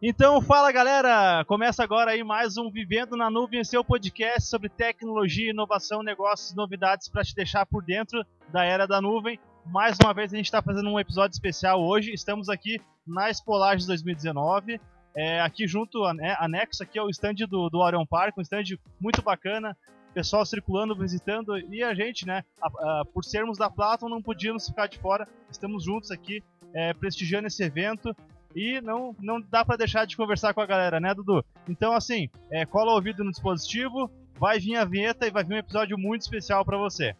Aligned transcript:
Então, 0.00 0.40
fala 0.40 0.70
galera! 0.70 1.44
Começa 1.46 1.82
agora 1.82 2.12
aí 2.12 2.22
mais 2.22 2.56
um 2.56 2.70
Vivendo 2.70 3.16
na 3.16 3.28
Nuvem, 3.28 3.64
seu 3.64 3.82
podcast 3.82 4.48
sobre 4.48 4.68
tecnologia, 4.68 5.50
inovação, 5.50 6.04
negócios, 6.04 6.54
novidades 6.54 7.08
para 7.08 7.24
te 7.24 7.34
deixar 7.34 7.66
por 7.66 7.82
dentro 7.82 8.24
da 8.52 8.64
era 8.64 8.86
da 8.86 9.02
nuvem. 9.02 9.40
Mais 9.66 9.96
uma 10.00 10.14
vez 10.14 10.32
a 10.32 10.36
gente 10.36 10.44
está 10.44 10.62
fazendo 10.62 10.88
um 10.88 11.00
episódio 11.00 11.34
especial 11.34 11.82
hoje. 11.82 12.12
Estamos 12.12 12.48
aqui 12.48 12.80
na 13.04 13.28
Espolages 13.28 13.86
2019. 13.86 14.80
É, 15.16 15.40
aqui 15.40 15.66
junto, 15.66 16.04
anexo 16.04 16.84
aqui 16.84 16.96
ao 16.96 17.10
stand 17.10 17.34
do, 17.48 17.68
do 17.68 17.78
Orion 17.78 18.06
Park, 18.06 18.38
um 18.38 18.42
stand 18.42 18.78
muito 19.00 19.20
bacana. 19.20 19.76
Pessoal 20.14 20.46
circulando, 20.46 20.94
visitando 20.94 21.58
e 21.58 21.82
a 21.82 21.92
gente, 21.92 22.24
né? 22.24 22.44
A, 22.62 22.66
a, 22.68 23.04
por 23.04 23.24
sermos 23.24 23.58
da 23.58 23.68
Platon, 23.68 24.08
não 24.08 24.22
podíamos 24.22 24.68
ficar 24.68 24.86
de 24.86 24.96
fora. 25.00 25.26
Estamos 25.50 25.82
juntos 25.82 26.12
aqui, 26.12 26.40
é, 26.72 26.94
prestigiando 26.94 27.48
esse 27.48 27.64
evento 27.64 28.14
e 28.54 28.80
não, 28.80 29.14
não 29.20 29.40
dá 29.40 29.64
para 29.64 29.76
deixar 29.76 30.06
de 30.06 30.16
conversar 30.16 30.54
com 30.54 30.60
a 30.60 30.66
galera, 30.66 30.98
né, 30.98 31.14
Dudu? 31.14 31.44
Então, 31.68 31.92
assim, 31.92 32.28
é, 32.50 32.64
cola 32.64 32.92
o 32.92 32.94
ouvido 32.94 33.22
no 33.22 33.30
dispositivo, 33.30 34.10
vai 34.38 34.58
vir 34.58 34.76
a 34.76 34.84
vinheta 34.84 35.26
e 35.26 35.30
vai 35.30 35.44
vir 35.44 35.54
um 35.54 35.58
episódio 35.58 35.98
muito 35.98 36.22
especial 36.22 36.64
para 36.64 36.78
você. 36.78 37.14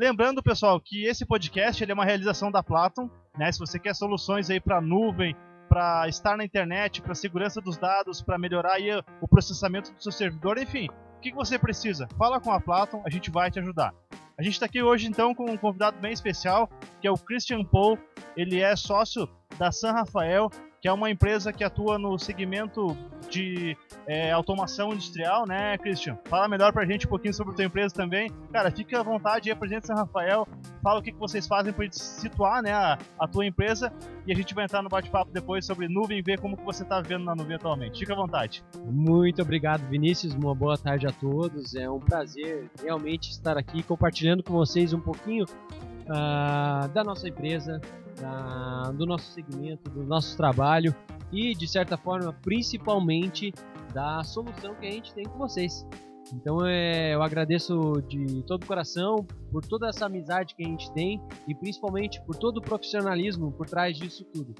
Lembrando, 0.00 0.42
pessoal, 0.42 0.80
que 0.80 1.04
esse 1.04 1.26
podcast 1.26 1.84
é 1.84 1.92
uma 1.92 2.06
realização 2.06 2.50
da 2.50 2.62
Platon, 2.62 3.10
né? 3.36 3.52
Se 3.52 3.58
você 3.58 3.78
quer 3.78 3.94
soluções 3.94 4.48
aí 4.48 4.58
para 4.58 4.80
nuvem, 4.80 5.36
para 5.70 6.08
estar 6.08 6.36
na 6.36 6.44
internet, 6.44 7.00
para 7.00 7.14
segurança 7.14 7.60
dos 7.60 7.78
dados, 7.78 8.20
para 8.20 8.36
melhorar 8.36 8.72
aí 8.72 8.88
o 9.20 9.28
processamento 9.28 9.92
do 9.92 10.02
seu 10.02 10.10
servidor, 10.10 10.58
enfim. 10.58 10.88
O 11.16 11.20
que, 11.20 11.32
você 11.32 11.56
precisa? 11.56 12.08
Fala 12.18 12.40
com 12.40 12.50
a 12.50 12.60
Platon, 12.60 13.00
a 13.06 13.08
gente 13.08 13.30
vai 13.30 13.52
te 13.52 13.60
ajudar. 13.60 13.94
A 14.36 14.42
gente 14.42 14.54
está 14.54 14.66
aqui 14.66 14.82
hoje 14.82 15.06
então 15.06 15.32
com 15.32 15.48
um 15.48 15.56
convidado 15.56 15.96
bem 16.00 16.12
especial, 16.12 16.68
que 17.00 17.06
é 17.06 17.10
o 17.10 17.16
Christian 17.16 17.62
Paul. 17.62 17.96
Ele 18.36 18.60
é 18.60 18.74
sócio 18.74 19.28
da 19.56 19.70
San 19.70 19.92
Rafael, 19.92 20.50
que 20.80 20.88
é 20.88 20.92
uma 20.92 21.10
empresa 21.10 21.52
que 21.52 21.62
atua 21.62 21.98
no 21.98 22.18
segmento 22.18 22.96
de 23.28 23.76
é, 24.06 24.30
automação 24.32 24.92
industrial, 24.92 25.46
né, 25.46 25.76
Christian? 25.78 26.18
Fala 26.24 26.48
melhor 26.48 26.72
pra 26.72 26.86
gente 26.86 27.06
um 27.06 27.10
pouquinho 27.10 27.34
sobre 27.34 27.52
a 27.52 27.56
tua 27.56 27.64
empresa 27.64 27.94
também. 27.94 28.30
Cara, 28.50 28.70
fica 28.70 28.98
à 28.98 29.02
vontade 29.02 29.50
aí, 29.50 29.56
presidente 29.56 29.86
São 29.86 29.96
Rafael, 29.96 30.48
fala 30.82 31.00
o 31.00 31.02
que, 31.02 31.12
que 31.12 31.18
vocês 31.18 31.46
fazem 31.46 31.72
para 31.72 31.86
situar 31.92 32.62
né, 32.62 32.72
a, 32.72 32.98
a, 33.18 33.28
tua 33.28 33.44
empresa 33.44 33.92
e 34.26 34.32
a 34.32 34.34
gente 34.34 34.54
vai 34.54 34.64
entrar 34.64 34.82
no 34.82 34.88
bate-papo 34.88 35.30
depois 35.32 35.66
sobre 35.66 35.86
nuvem 35.86 36.18
e 36.18 36.22
ver 36.22 36.40
como 36.40 36.56
que 36.56 36.64
você 36.64 36.82
está 36.82 37.00
vendo 37.00 37.24
na 37.24 37.34
nuvem 37.34 37.56
atualmente. 37.56 37.98
Fica 37.98 38.14
à 38.14 38.16
vontade. 38.16 38.64
Muito 38.86 39.42
obrigado, 39.42 39.86
Vinícius. 39.88 40.34
Uma 40.34 40.54
boa 40.54 40.78
tarde 40.78 41.06
a 41.06 41.12
todos. 41.12 41.74
É 41.74 41.90
um 41.90 42.00
prazer 42.00 42.70
realmente 42.82 43.30
estar 43.30 43.58
aqui 43.58 43.82
compartilhando 43.82 44.42
com 44.42 44.54
vocês 44.54 44.92
um 44.92 45.00
pouquinho 45.00 45.44
uh, 45.44 46.88
da 46.88 47.04
nossa 47.04 47.28
empresa, 47.28 47.80
da, 48.20 48.90
do 48.92 49.06
nosso 49.06 49.32
segmento, 49.32 49.90
do 49.90 50.04
nosso 50.04 50.36
trabalho 50.36 50.94
e, 51.32 51.54
de 51.54 51.66
certa 51.66 51.96
forma, 51.96 52.32
principalmente 52.32 53.52
da 53.92 54.22
solução 54.22 54.74
que 54.74 54.86
a 54.86 54.90
gente 54.90 55.14
tem 55.14 55.24
com 55.24 55.38
vocês. 55.38 55.86
Então 56.32 56.64
é, 56.64 57.14
eu 57.14 57.22
agradeço 57.22 58.00
de 58.06 58.42
todo 58.44 58.62
o 58.62 58.66
coração 58.66 59.26
por 59.50 59.64
toda 59.66 59.88
essa 59.88 60.06
amizade 60.06 60.54
que 60.54 60.64
a 60.64 60.68
gente 60.68 60.92
tem 60.92 61.20
e 61.48 61.54
principalmente 61.54 62.22
por 62.24 62.36
todo 62.36 62.58
o 62.58 62.62
profissionalismo 62.62 63.50
por 63.52 63.66
trás 63.66 63.96
disso 63.96 64.24
tudo. 64.32 64.54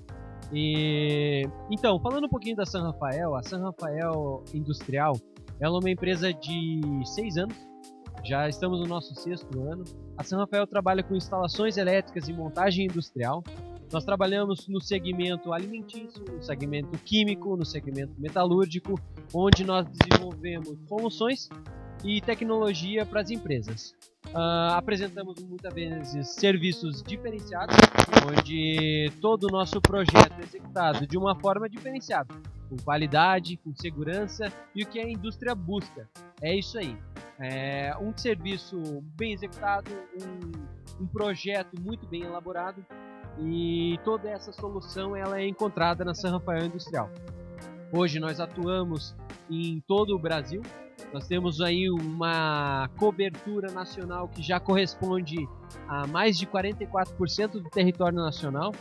E, 0.53 1.45
então, 1.71 2.01
falando 2.01 2.25
um 2.25 2.29
pouquinho 2.29 2.57
da 2.57 2.67
San 2.67 2.83
Rafael, 2.83 3.37
a 3.37 3.43
San 3.43 3.63
Rafael 3.63 4.43
Industrial 4.53 5.15
ela 5.61 5.77
é 5.77 5.79
uma 5.79 5.91
empresa 5.91 6.33
de 6.33 6.81
seis 7.05 7.37
anos, 7.37 7.57
já 8.25 8.49
estamos 8.49 8.81
no 8.81 8.87
nosso 8.87 9.15
sexto 9.15 9.61
ano. 9.63 9.85
A 10.17 10.23
San 10.23 10.39
Rafael 10.39 10.67
trabalha 10.67 11.03
com 11.03 11.15
instalações 11.15 11.77
elétricas 11.77 12.29
e 12.29 12.33
montagem 12.33 12.87
industrial. 12.87 13.43
Nós 13.93 14.05
trabalhamos 14.05 14.69
no 14.69 14.81
segmento 14.81 15.53
alimentício, 15.53 16.25
no 16.25 16.43
segmento 16.43 16.97
químico, 16.99 17.57
no 17.57 17.65
segmento 17.65 18.15
metalúrgico, 18.21 18.95
onde 19.35 19.65
nós 19.65 19.87
desenvolvemos 19.89 20.79
soluções 20.89 21.49
e 22.05 22.21
tecnologia 22.21 23.05
para 23.05 23.21
as 23.21 23.31
empresas. 23.31 23.95
Uh, 24.29 24.75
apresentamos 24.75 25.43
muitas 25.43 25.75
vezes 25.75 26.29
serviços 26.35 27.03
diferenciados, 27.03 27.75
onde 28.29 29.11
todo 29.21 29.45
o 29.45 29.51
nosso 29.51 29.81
projeto 29.81 30.41
é 30.41 30.45
executado 30.45 31.07
de 31.07 31.19
uma 31.19 31.35
forma 31.41 31.69
diferenciada, 31.69 32.33
com 32.69 32.77
qualidade, 32.77 33.57
com 33.57 33.75
segurança 33.75 34.53
e 34.75 34.85
o 34.85 34.87
que 34.87 35.01
a 35.01 35.11
indústria 35.11 35.55
busca. 35.55 36.09
É 36.41 36.57
isso 36.57 36.79
aí. 36.79 36.97
É 37.41 37.97
um 37.99 38.15
serviço 38.17 38.79
bem 39.17 39.33
executado, 39.33 39.91
um, 40.21 41.05
um 41.05 41.07
projeto 41.07 41.81
muito 41.81 42.07
bem 42.07 42.23
elaborado 42.23 42.85
e 43.39 43.99
toda 44.05 44.29
essa 44.29 44.53
solução 44.53 45.17
ela 45.17 45.41
é 45.41 45.47
encontrada 45.47 46.05
na 46.05 46.15
San 46.15 46.33
Rafael 46.33 46.67
Industrial. 46.67 47.11
Hoje 47.93 48.21
nós 48.21 48.41
atuamos 48.41 49.17
em 49.51 49.81
todo 49.87 50.15
o 50.15 50.19
Brasil. 50.19 50.61
Nós 51.13 51.27
temos 51.27 51.61
aí 51.61 51.91
uma 51.91 52.89
cobertura 52.99 53.73
nacional 53.73 54.29
que 54.29 54.43
já 54.43 54.61
corresponde 54.61 55.37
a 55.89 56.07
mais 56.07 56.39
de 56.39 56.47
44% 56.47 57.53
do 57.53 57.71
território 57.71 58.19
nacional. 58.19 58.73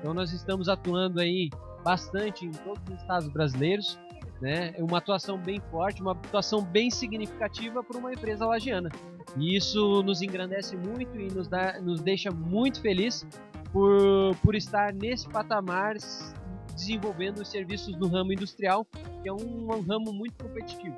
Então 0.00 0.14
nós 0.14 0.32
estamos 0.32 0.68
atuando 0.68 1.20
aí 1.20 1.50
bastante 1.84 2.44
em 2.44 2.50
todos 2.50 2.82
os 2.88 3.00
estados 3.00 3.28
brasileiros, 3.28 3.98
né? 4.40 4.74
É 4.76 4.82
uma 4.82 4.98
atuação 4.98 5.38
bem 5.38 5.60
forte, 5.70 6.02
uma 6.02 6.12
atuação 6.12 6.62
bem 6.62 6.90
significativa 6.90 7.82
para 7.82 7.98
uma 7.98 8.12
empresa 8.12 8.46
lagiana. 8.46 8.90
E 9.36 9.56
isso 9.56 10.02
nos 10.02 10.22
engrandece 10.22 10.76
muito 10.76 11.18
e 11.18 11.28
nos, 11.28 11.48
dá, 11.48 11.80
nos 11.80 12.00
deixa 12.00 12.30
muito 12.30 12.80
feliz 12.80 13.26
por, 13.72 14.36
por 14.42 14.54
estar 14.54 14.92
nesse 14.92 15.28
patamar 15.28 15.96
desenvolvendo 16.74 17.40
os 17.40 17.48
serviços 17.48 17.96
no 17.96 18.08
ramo 18.08 18.32
industrial, 18.32 18.86
que 19.22 19.28
é 19.28 19.32
um, 19.32 19.70
um 19.70 19.80
ramo 19.80 20.12
muito 20.12 20.42
competitivo. 20.44 20.96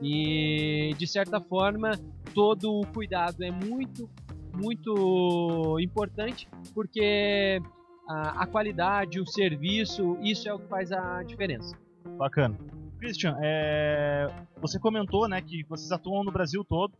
E 0.00 0.94
de 0.98 1.06
certa 1.06 1.40
forma, 1.40 1.92
todo 2.34 2.80
o 2.80 2.86
cuidado 2.86 3.42
é 3.42 3.50
muito, 3.50 4.08
muito 4.54 5.78
importante, 5.80 6.48
porque 6.72 7.60
a, 8.08 8.42
a 8.42 8.46
qualidade, 8.46 9.20
o 9.20 9.26
serviço, 9.26 10.16
isso 10.22 10.48
é 10.48 10.54
o 10.54 10.58
que 10.58 10.68
faz 10.68 10.92
a 10.92 11.22
diferença. 11.22 11.76
Bacana. 12.16 12.56
Christian, 12.98 13.36
é, 13.42 14.26
você 14.60 14.78
comentou 14.78 15.28
né, 15.28 15.40
que 15.40 15.64
vocês 15.64 15.92
atuam 15.92 16.24
no 16.24 16.32
Brasil 16.32 16.64
todo. 16.64 16.94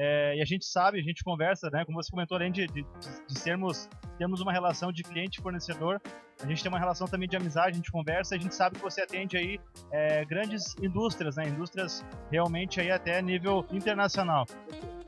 É, 0.00 0.36
e 0.36 0.40
a 0.40 0.44
gente 0.44 0.64
sabe, 0.64 1.00
a 1.00 1.02
gente 1.02 1.24
conversa, 1.24 1.68
né? 1.70 1.84
Como 1.84 2.00
você 2.00 2.08
comentou, 2.08 2.36
além 2.36 2.52
de, 2.52 2.68
de, 2.68 2.86
de 3.26 3.38
sermos 3.38 3.88
temos 4.16 4.40
uma 4.40 4.52
relação 4.52 4.92
de 4.92 5.02
cliente-fornecedor, 5.02 6.00
a 6.40 6.46
gente 6.46 6.62
tem 6.62 6.70
uma 6.70 6.78
relação 6.78 7.08
também 7.08 7.28
de 7.28 7.36
amizade, 7.36 7.70
a 7.70 7.74
gente 7.74 7.90
conversa, 7.90 8.36
a 8.36 8.38
gente 8.38 8.54
sabe 8.54 8.76
que 8.76 8.82
você 8.82 9.00
atende 9.00 9.36
aí 9.36 9.58
é, 9.90 10.24
grandes 10.24 10.76
indústrias, 10.80 11.34
né? 11.34 11.48
Indústrias 11.48 12.04
realmente 12.30 12.80
aí 12.80 12.92
até 12.92 13.20
nível 13.20 13.66
internacional. 13.72 14.46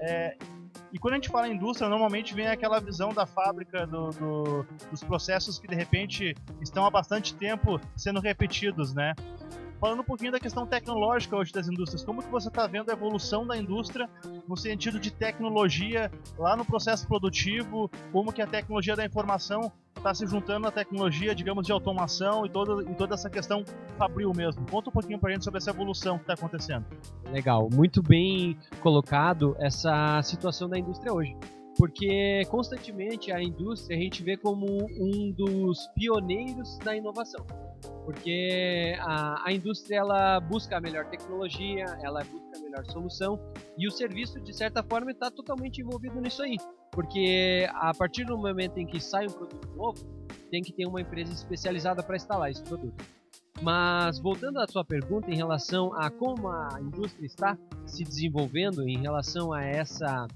É, 0.00 0.37
e 0.93 0.99
quando 0.99 1.15
a 1.15 1.17
gente 1.17 1.28
fala 1.28 1.49
indústria, 1.49 1.89
normalmente 1.89 2.34
vem 2.34 2.49
aquela 2.49 2.81
visão 2.81 3.12
da 3.12 3.27
fábrica, 3.27 3.87
do, 3.87 4.11
do, 4.11 4.67
dos 4.91 5.03
processos 5.05 5.59
que 5.59 5.67
de 5.67 5.75
repente 5.75 6.34
estão 6.61 6.84
há 6.84 6.91
bastante 6.91 7.34
tempo 7.34 7.81
sendo 7.97 8.21
repetidos, 8.21 8.93
né? 8.93 9.15
Falando 9.81 10.00
um 10.00 10.05
pouquinho 10.05 10.33
da 10.33 10.39
questão 10.39 10.67
tecnológica 10.67 11.34
hoje 11.34 11.53
das 11.53 11.67
indústrias, 11.67 12.05
como 12.05 12.23
que 12.23 12.29
você 12.29 12.49
está 12.49 12.67
vendo 12.67 12.91
a 12.91 12.93
evolução 12.93 13.47
da 13.47 13.56
indústria 13.56 14.11
no 14.47 14.55
sentido 14.55 15.00
de 15.00 15.11
tecnologia 15.11 16.12
lá 16.37 16.55
no 16.55 16.67
processo 16.67 17.06
produtivo, 17.06 17.91
como 18.12 18.31
que 18.31 18.43
a 18.43 18.47
tecnologia 18.47 18.94
da 18.94 19.06
informação 19.06 19.73
está 20.00 20.14
se 20.14 20.26
juntando 20.26 20.67
à 20.67 20.70
tecnologia, 20.70 21.35
digamos, 21.35 21.64
de 21.67 21.73
automação 21.73 22.44
e 22.44 22.50
toda, 22.50 22.82
e 22.91 22.94
toda 22.94 23.14
essa 23.14 23.31
questão 23.31 23.64
fabril 23.97 24.32
mesmo. 24.35 24.67
Conta 24.69 24.91
um 24.91 24.93
pouquinho 24.93 25.19
para 25.19 25.31
a 25.31 25.32
gente 25.35 25.44
sobre 25.44 25.58
essa 25.58 25.70
evolução 25.70 26.17
que 26.17 26.25
está 26.25 26.35
acontecendo. 26.35 26.85
Legal, 27.31 27.69
muito 27.73 28.02
bem 28.02 28.58
colocado 28.81 29.55
essa 29.58 30.20
situação 30.23 30.69
da 30.69 30.79
indústria 30.79 31.12
hoje 31.12 31.37
porque 31.76 32.43
constantemente 32.50 33.32
a 33.32 33.43
indústria 33.43 33.97
a 33.97 34.00
gente 34.00 34.23
vê 34.23 34.37
como 34.37 34.67
um 34.67 35.32
dos 35.32 35.88
pioneiros 35.94 36.76
da 36.79 36.94
inovação 36.94 37.47
porque 38.05 38.97
a, 39.00 39.49
a 39.49 39.53
indústria 39.53 39.99
ela 39.99 40.41
busca 40.41 40.77
a 40.77 40.81
melhor 40.81 41.06
tecnologia, 41.06 41.85
ela 42.03 42.23
busca 42.25 42.59
a 42.59 42.61
melhor 42.61 42.85
solução 42.87 43.38
e 43.79 43.87
o 43.87 43.91
serviço 43.91 44.41
de 44.41 44.55
certa 44.55 44.82
forma 44.82 45.11
está 45.11 45.31
totalmente 45.31 45.81
envolvido 45.81 46.21
nisso 46.21 46.43
aí, 46.43 46.56
porque 46.93 47.69
a 47.75 47.93
partir 47.94 48.25
do 48.25 48.37
momento 48.37 48.79
em 48.79 48.87
que 48.87 49.00
sai 49.00 49.27
um 49.27 49.32
produto 49.32 49.69
novo, 49.77 50.21
tem 50.50 50.62
que 50.62 50.73
ter 50.73 50.87
uma 50.87 51.00
empresa 51.00 51.32
especializada 51.32 52.03
para 52.03 52.17
instalar 52.17 52.50
esse 52.50 52.62
produto. 52.62 53.05
Mas 53.62 54.19
voltando 54.19 54.59
à 54.59 54.67
sua 54.67 54.85
pergunta 54.85 55.31
em 55.31 55.37
relação 55.37 55.94
a 55.94 56.11
como 56.11 56.49
a 56.49 56.79
indústria 56.81 57.26
está 57.26 57.59
se 57.87 58.03
desenvolvendo 58.03 58.88
em 58.88 58.99
relação 58.99 59.53
a 59.53 59.62
essa 59.62 60.26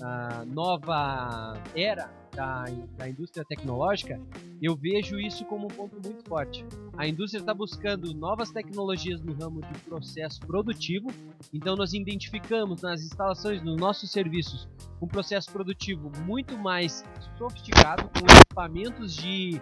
a 0.00 0.44
nova 0.46 1.54
era 1.74 2.10
da, 2.34 2.64
da 2.96 3.08
indústria 3.08 3.44
tecnológica, 3.44 4.20
eu 4.62 4.76
vejo 4.76 5.18
isso 5.18 5.44
como 5.44 5.64
um 5.64 5.68
ponto 5.68 5.96
muito 6.00 6.22
forte. 6.28 6.64
A 6.96 7.08
indústria 7.08 7.40
está 7.40 7.52
buscando 7.52 8.14
novas 8.14 8.52
tecnologias 8.52 9.20
no 9.20 9.32
ramo 9.32 9.60
de 9.60 9.80
processo 9.80 10.38
produtivo, 10.40 11.08
então 11.52 11.74
nós 11.74 11.92
identificamos 11.92 12.80
nas 12.80 13.02
instalações 13.02 13.60
dos 13.60 13.76
nossos 13.76 14.12
serviços 14.12 14.68
um 15.00 15.08
processo 15.08 15.50
produtivo 15.50 16.12
muito 16.24 16.56
mais 16.56 17.04
sofisticado, 17.36 18.04
com 18.04 18.24
equipamentos 18.24 19.16
de 19.16 19.60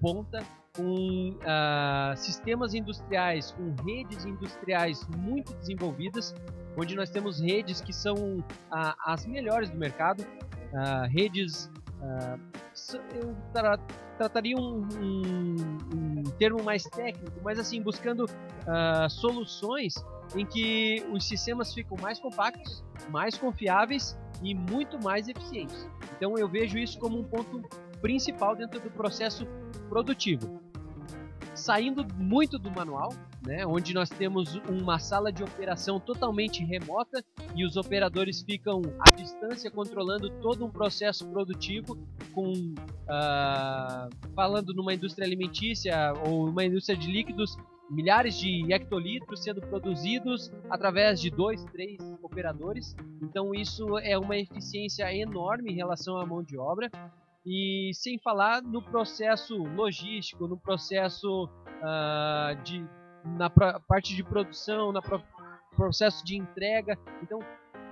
ponta, 0.00 0.44
com 0.76 1.30
uh, 1.30 2.16
sistemas 2.16 2.74
industriais, 2.74 3.52
com 3.52 3.72
redes 3.84 4.24
industriais 4.24 5.06
muito 5.16 5.54
desenvolvidas, 5.54 6.34
onde 6.76 6.96
nós 6.96 7.08
temos 7.08 7.38
redes 7.40 7.80
que 7.80 7.92
são 7.92 8.38
uh, 8.38 8.94
as 9.04 9.24
melhores 9.26 9.70
do 9.70 9.78
mercado, 9.78 10.22
uh, 10.22 11.08
redes 11.08 11.70
eu 13.14 13.36
tra 13.52 13.78
trataria 14.18 14.54
um, 14.54 14.86
um, 15.00 15.56
um, 15.94 16.22
termo 16.38 16.62
mais 16.62 16.82
técnico, 16.84 17.40
mas 17.42 17.58
assim, 17.58 17.80
buscando 17.80 18.24
uh, 18.26 19.08
soluções 19.08 19.94
em 20.36 20.44
que 20.44 21.02
os 21.10 21.26
sistemas 21.26 21.72
ficam 21.72 21.96
mais 22.02 22.20
compactos, 22.20 22.84
mais 23.08 23.38
confiáveis 23.38 24.18
e 24.42 24.54
muito 24.54 25.02
mais 25.02 25.26
eficientes. 25.26 25.88
Então 26.16 26.36
eu 26.36 26.46
vejo 26.46 26.76
isso 26.76 26.98
como 26.98 27.18
um 27.18 27.24
ponto 27.24 27.62
principal 28.02 28.54
dentro 28.54 28.78
do 28.78 28.90
processo 28.90 29.46
produtivo 29.88 30.60
saindo 31.54 32.06
muito 32.14 32.58
do 32.58 32.70
manual, 32.70 33.12
né, 33.46 33.66
onde 33.66 33.94
nós 33.94 34.08
temos 34.08 34.54
uma 34.68 34.98
sala 34.98 35.32
de 35.32 35.42
operação 35.42 35.98
totalmente 35.98 36.64
remota 36.64 37.24
e 37.54 37.64
os 37.64 37.76
operadores 37.76 38.42
ficam 38.42 38.82
à 38.98 39.14
distância 39.14 39.70
controlando 39.70 40.30
todo 40.40 40.64
um 40.64 40.70
processo 40.70 41.26
produtivo, 41.28 41.96
com 42.32 42.52
uh, 42.52 44.10
falando 44.34 44.72
numa 44.74 44.94
indústria 44.94 45.26
alimentícia 45.26 46.12
ou 46.26 46.48
uma 46.48 46.64
indústria 46.64 46.96
de 46.96 47.10
líquidos, 47.10 47.56
milhares 47.90 48.38
de 48.38 48.72
hectolitros 48.72 49.42
sendo 49.42 49.60
produzidos 49.62 50.50
através 50.68 51.20
de 51.20 51.30
dois, 51.30 51.64
três 51.64 51.98
operadores. 52.22 52.94
Então 53.20 53.52
isso 53.54 53.98
é 53.98 54.16
uma 54.16 54.36
eficiência 54.36 55.12
enorme 55.14 55.72
em 55.72 55.74
relação 55.74 56.16
à 56.16 56.24
mão 56.24 56.42
de 56.42 56.56
obra 56.56 56.90
e 57.44 57.90
sem 57.94 58.18
falar 58.18 58.62
no 58.62 58.82
processo 58.82 59.56
logístico, 59.56 60.46
no 60.46 60.58
processo 60.58 61.44
uh, 61.44 62.62
de 62.62 62.84
na 63.24 63.50
parte 63.50 64.14
de 64.14 64.24
produção, 64.24 64.92
no 64.92 65.02
processo 65.76 66.24
de 66.24 66.36
entrega. 66.36 66.98
Então, 67.22 67.38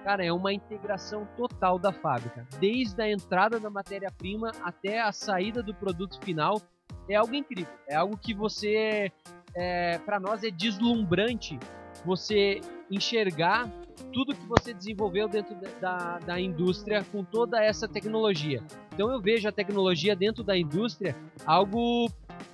cara, 0.05 0.25
é 0.25 0.33
uma 0.33 0.53
integração 0.53 1.27
total 1.37 1.79
da 1.79 1.93
fábrica, 1.93 2.47
desde 2.59 3.01
a 3.03 3.11
entrada 3.11 3.61
da 3.61 3.69
matéria-prima 3.69 4.53
até 4.63 5.01
a 5.01 5.13
saída 5.13 5.63
do 5.63 5.75
produto 5.75 6.19
final. 6.25 6.61
É 7.09 7.15
algo 7.15 7.35
incrível, 7.35 7.73
é 7.87 7.95
algo 7.95 8.17
que 8.17 8.35
você, 8.35 9.13
é, 9.55 9.99
para 9.99 10.21
nós, 10.21 10.43
é 10.45 10.51
deslumbrante 10.51 11.59
você 12.05 12.61
enxergar 12.91 13.71
tudo 14.13 14.35
que 14.35 14.47
você 14.47 14.73
desenvolveu 14.73 15.29
dentro 15.29 15.57
da, 15.81 16.19
da 16.19 16.41
indústria 16.41 17.05
com 17.13 17.23
toda 17.23 17.63
essa 17.63 17.87
tecnologia. 17.87 18.63
Então 18.95 19.11
eu 19.11 19.21
vejo 19.21 19.49
a 19.49 19.53
tecnologia 19.53 20.17
dentro 20.17 20.43
da 20.43 20.57
indústria 20.57 21.17
algo 21.45 22.11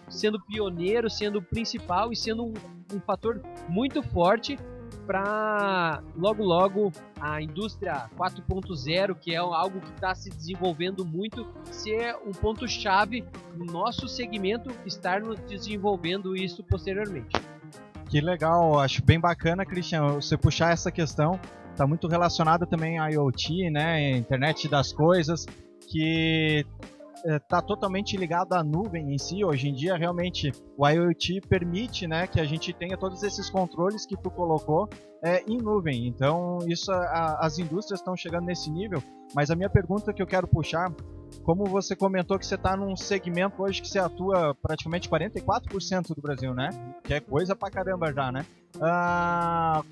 sendo 0.09 0.41
pioneiro, 0.41 1.09
sendo 1.09 1.41
principal 1.41 2.13
e 2.13 2.17
sendo 2.17 2.45
um, 2.45 2.55
um 2.93 3.01
fator 3.01 3.41
muito 3.69 4.03
forte 4.03 4.59
para 5.07 6.03
logo 6.17 6.43
logo 6.43 6.93
a 7.21 7.41
indústria 7.41 8.09
4.0, 8.17 9.15
que 9.19 9.33
é 9.33 9.37
algo 9.37 9.81
que 9.81 9.91
está 9.91 10.15
se 10.15 10.31
desenvolvendo 10.31 11.05
muito, 11.05 11.47
ser 11.71 12.17
um 12.27 12.33
ponto 12.33 12.67
chave 12.67 13.25
no 13.55 13.65
nosso 13.65 14.09
segmento, 14.09 14.71
estarmos 14.87 15.39
desenvolvendo 15.41 16.35
isso 16.37 16.65
posteriormente. 16.65 17.54
Que 18.15 18.21
legal, 18.21 18.79
acho 18.79 19.05
bem 19.05 19.19
bacana, 19.19 19.67
Cristian, 19.67 20.13
você 20.13 20.37
puxar 20.37 20.73
essa 20.73 20.89
questão. 20.89 21.37
Está 21.73 21.85
muito 21.85 22.07
relacionada 22.07 22.65
também 22.65 22.97
à 22.97 23.09
IoT, 23.09 23.73
né, 23.73 24.13
internet 24.13 24.69
das 24.69 24.93
coisas, 24.93 25.45
que 25.91 26.65
está 27.25 27.61
totalmente 27.61 28.17
ligado 28.17 28.53
à 28.53 28.63
nuvem 28.63 29.13
em 29.13 29.19
si. 29.19 29.45
Hoje 29.45 29.69
em 29.69 29.75
dia, 29.75 29.97
realmente, 29.97 30.53
o 30.79 30.89
IoT 30.89 31.41
permite 31.49 32.07
né, 32.07 32.29
que 32.29 32.41
a 32.41 32.45
gente 32.45 32.73
tenha 32.73 32.97
todos 32.97 33.21
esses 33.25 33.51
controles 33.51 34.07
que 34.07 34.17
tu 34.17 34.31
colocou 34.31 34.89
é, 35.21 35.43
em 35.49 35.57
nuvem. 35.57 36.07
Então, 36.07 36.59
isso 36.69 36.93
a, 36.93 37.45
as 37.45 37.59
indústrias 37.59 37.99
estão 37.99 38.17
chegando 38.17 38.45
nesse 38.45 38.71
nível. 38.71 39.03
Mas 39.35 39.51
a 39.51 39.57
minha 39.57 39.69
pergunta 39.69 40.13
que 40.13 40.23
eu 40.23 40.27
quero 40.29 40.47
puxar 40.47 40.89
como 41.43 41.65
você 41.65 41.97
comentou 41.97 42.39
que 42.39 42.47
você 42.47 42.55
está 42.55 42.77
num 42.77 42.97
segmento 42.97 43.63
hoje 43.63 43.83
que 43.83 43.89
você 43.89 43.99
atua 43.99 44.55
praticamente 44.55 45.09
44% 45.09 46.15
do 46.15 46.21
Brasil, 46.21 46.55
né? 46.55 46.71
Que 47.03 47.15
é 47.15 47.21
coisa 47.21 47.57
pra 47.57 47.71
caramba 47.71 48.13
já, 48.13 48.31
né? 48.31 48.45
Ah, 48.81 49.83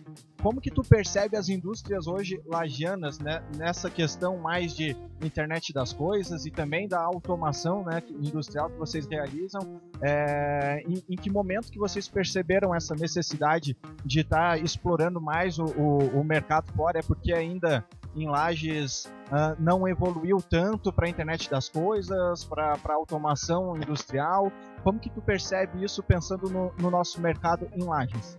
como 0.42 0.60
que 0.60 0.70
tu 0.70 0.82
percebe 0.82 1.36
as 1.36 1.48
indústrias 1.48 2.08
hoje 2.08 2.42
lagianas 2.44 3.20
né, 3.20 3.40
nessa 3.56 3.88
questão 3.88 4.38
mais 4.38 4.74
de 4.74 4.96
internet 5.22 5.72
das 5.72 5.92
coisas 5.92 6.46
e 6.46 6.50
também 6.50 6.88
da 6.88 7.00
automação 7.00 7.84
né, 7.84 8.02
industrial 8.10 8.68
que 8.68 8.76
vocês 8.76 9.06
realizam? 9.06 9.80
É, 10.00 10.82
em, 10.86 11.02
em, 11.10 11.16
que 11.16 11.30
momento 11.30 11.70
que 11.70 11.78
vocês 11.78 12.08
perceberam 12.08 12.74
essa 12.74 12.94
necessidade 12.94 13.76
de 14.04 14.20
estar 14.20 14.56
tá 14.56 14.58
explorando 14.58 15.20
mais 15.20 15.60
o, 15.60 15.64
o, 15.64 16.20
o 16.20 16.24
mercado 16.24 16.72
fora? 16.72 16.98
É 16.98 17.02
porque 17.02 17.32
ainda 17.32 17.84
em 18.14 18.28
Lages 18.28 19.06
uh, 19.28 19.56
não 19.58 19.86
evoluiu 19.88 20.38
tanto 20.38 20.92
para 20.92 21.06
a 21.06 21.08
internet 21.08 21.50
das 21.50 21.68
coisas, 21.68 22.44
para 22.44 22.94
automação 22.94 23.76
industrial? 23.76 24.52
Como 24.82 24.98
que 24.98 25.10
tu 25.10 25.20
percebe 25.22 25.82
isso 25.84 26.02
pensando 26.02 26.48
no, 26.48 26.72
no 26.78 26.90
nosso 26.90 27.20
mercado 27.20 27.68
em 27.74 27.84
Lages? 27.84 28.38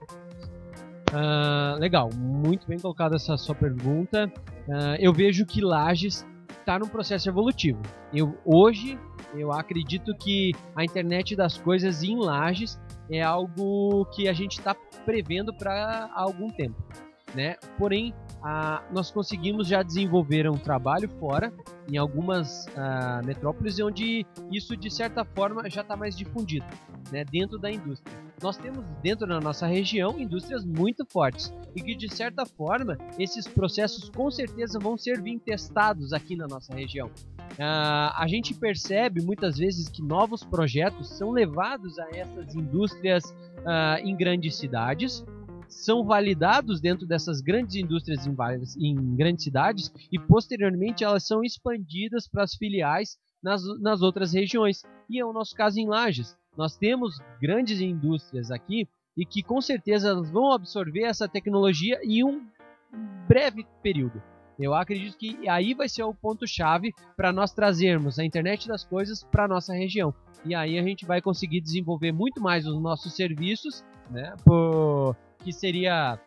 Uh, 1.12 1.80
legal, 1.80 2.10
muito 2.16 2.68
bem 2.68 2.80
colocada 2.80 3.16
essa 3.16 3.38
sua 3.38 3.54
pergunta. 3.54 4.32
Uh, 4.68 4.96
eu 5.00 5.14
vejo 5.14 5.46
que 5.46 5.62
Lages 5.62 6.26
está 6.64 6.80
num 6.80 6.88
processo 6.88 7.30
evolutivo. 7.30 7.82
Eu, 8.14 8.38
hoje, 8.44 9.00
eu 9.36 9.52
acredito 9.52 10.16
que 10.16 10.54
a 10.76 10.84
internet 10.84 11.36
das 11.36 11.58
coisas 11.58 12.04
em 12.04 12.18
Lages 12.18 12.80
é 13.10 13.22
algo 13.22 14.06
que 14.08 14.28
a 14.28 14.34
gente 14.34 14.58
está 14.58 14.74
prevendo 15.06 15.54
para 15.54 16.10
algum 16.16 16.50
tempo. 16.50 16.82
Né? 17.36 17.56
Porém, 17.78 18.14
ah, 18.44 18.84
nós 18.92 19.10
conseguimos 19.10 19.68
já 19.70 19.82
desenvolver 19.82 20.50
um 20.50 20.58
trabalho 20.58 21.10
fora, 21.18 21.54
em 21.90 21.98
algumas 21.98 22.68
ah, 22.76 23.22
metrópoles, 23.24 23.80
onde 23.80 24.26
isso 24.52 24.76
de 24.76 24.92
certa 24.92 25.24
forma 25.24 25.70
já 25.70 25.82
está 25.82 25.96
mais 25.96 26.16
difundido 26.16 26.66
né, 27.10 27.24
dentro 27.24 27.58
da 27.58 27.72
indústria. 27.72 28.18
Nós 28.42 28.58
temos 28.58 28.84
dentro 29.02 29.26
da 29.26 29.40
nossa 29.40 29.66
região 29.66 30.20
indústrias 30.20 30.66
muito 30.66 31.06
fortes 31.10 31.54
e 31.74 31.82
que 31.82 31.96
de 31.96 32.14
certa 32.14 32.46
forma 32.46 32.98
esses 33.18 33.48
processos 33.48 34.10
com 34.10 34.30
certeza 34.30 34.78
vão 34.78 34.98
ser 34.98 35.22
bem 35.22 35.40
testados 35.40 36.12
aqui 36.12 36.36
na 36.36 36.46
nossa 36.46 36.74
região. 36.76 37.10
Ah, 37.58 38.14
a 38.22 38.28
gente 38.28 38.54
percebe 38.54 39.22
muitas 39.22 39.58
vezes 39.58 39.88
que 39.88 40.02
novos 40.02 40.44
projetos 40.44 41.08
são 41.18 41.32
levados 41.32 41.98
a 41.98 42.10
essas 42.12 42.54
indústrias 42.56 43.24
ah, 43.66 44.02
em 44.02 44.18
grandes 44.18 44.58
cidades 44.58 45.24
são 45.76 46.06
validados 46.06 46.80
dentro 46.80 47.06
dessas 47.08 47.42
grandes 47.42 47.76
indústrias 47.76 48.26
em, 48.26 48.34
várias, 48.34 48.76
em 48.76 49.16
grandes 49.16 49.44
cidades 49.44 49.92
e 50.12 50.20
posteriormente 50.20 51.04
elas 51.04 51.26
são 51.26 51.44
expandidas 51.44 52.28
para 52.28 52.44
as 52.44 52.56
filiais 52.56 53.18
nas, 53.42 53.62
nas 53.82 54.02
outras 54.02 54.34
regiões. 54.34 54.82
E 55.10 55.20
é 55.20 55.26
o 55.26 55.34
nosso 55.34 55.56
caso 55.56 55.80
em 55.80 55.88
Lages. 55.88 56.36
Nós 56.58 56.78
temos 56.78 57.20
grandes 57.42 57.82
indústrias 57.82 58.52
aqui 58.52 58.88
e 59.18 59.26
que 59.26 59.44
com 59.44 59.62
certeza 59.62 60.22
vão 60.22 60.52
absorver 60.52 61.04
essa 61.04 61.28
tecnologia 61.28 62.00
em 62.04 62.24
um 62.24 62.46
breve 63.28 63.66
período. 63.82 64.22
Eu 64.60 64.74
acredito 64.74 65.18
que 65.18 65.48
aí 65.48 65.74
vai 65.74 65.90
ser 65.90 66.04
o 66.04 66.14
ponto-chave 66.14 66.94
para 67.16 67.32
nós 67.32 67.54
trazermos 67.54 68.20
a 68.20 68.26
internet 68.26 68.68
das 68.68 68.84
coisas 68.84 69.24
para 69.24 69.48
nossa 69.48 69.74
região. 69.74 70.14
E 70.46 70.54
aí 70.54 70.78
a 70.78 70.84
gente 70.84 71.06
vai 71.06 71.22
conseguir 71.22 71.62
desenvolver 71.62 72.12
muito 72.12 72.42
mais 72.42 72.68
os 72.68 72.82
nossos 72.82 73.16
serviços, 73.16 73.84
né? 74.10 74.36
Por, 74.46 75.16
que 75.40 75.52
seria 75.52 76.20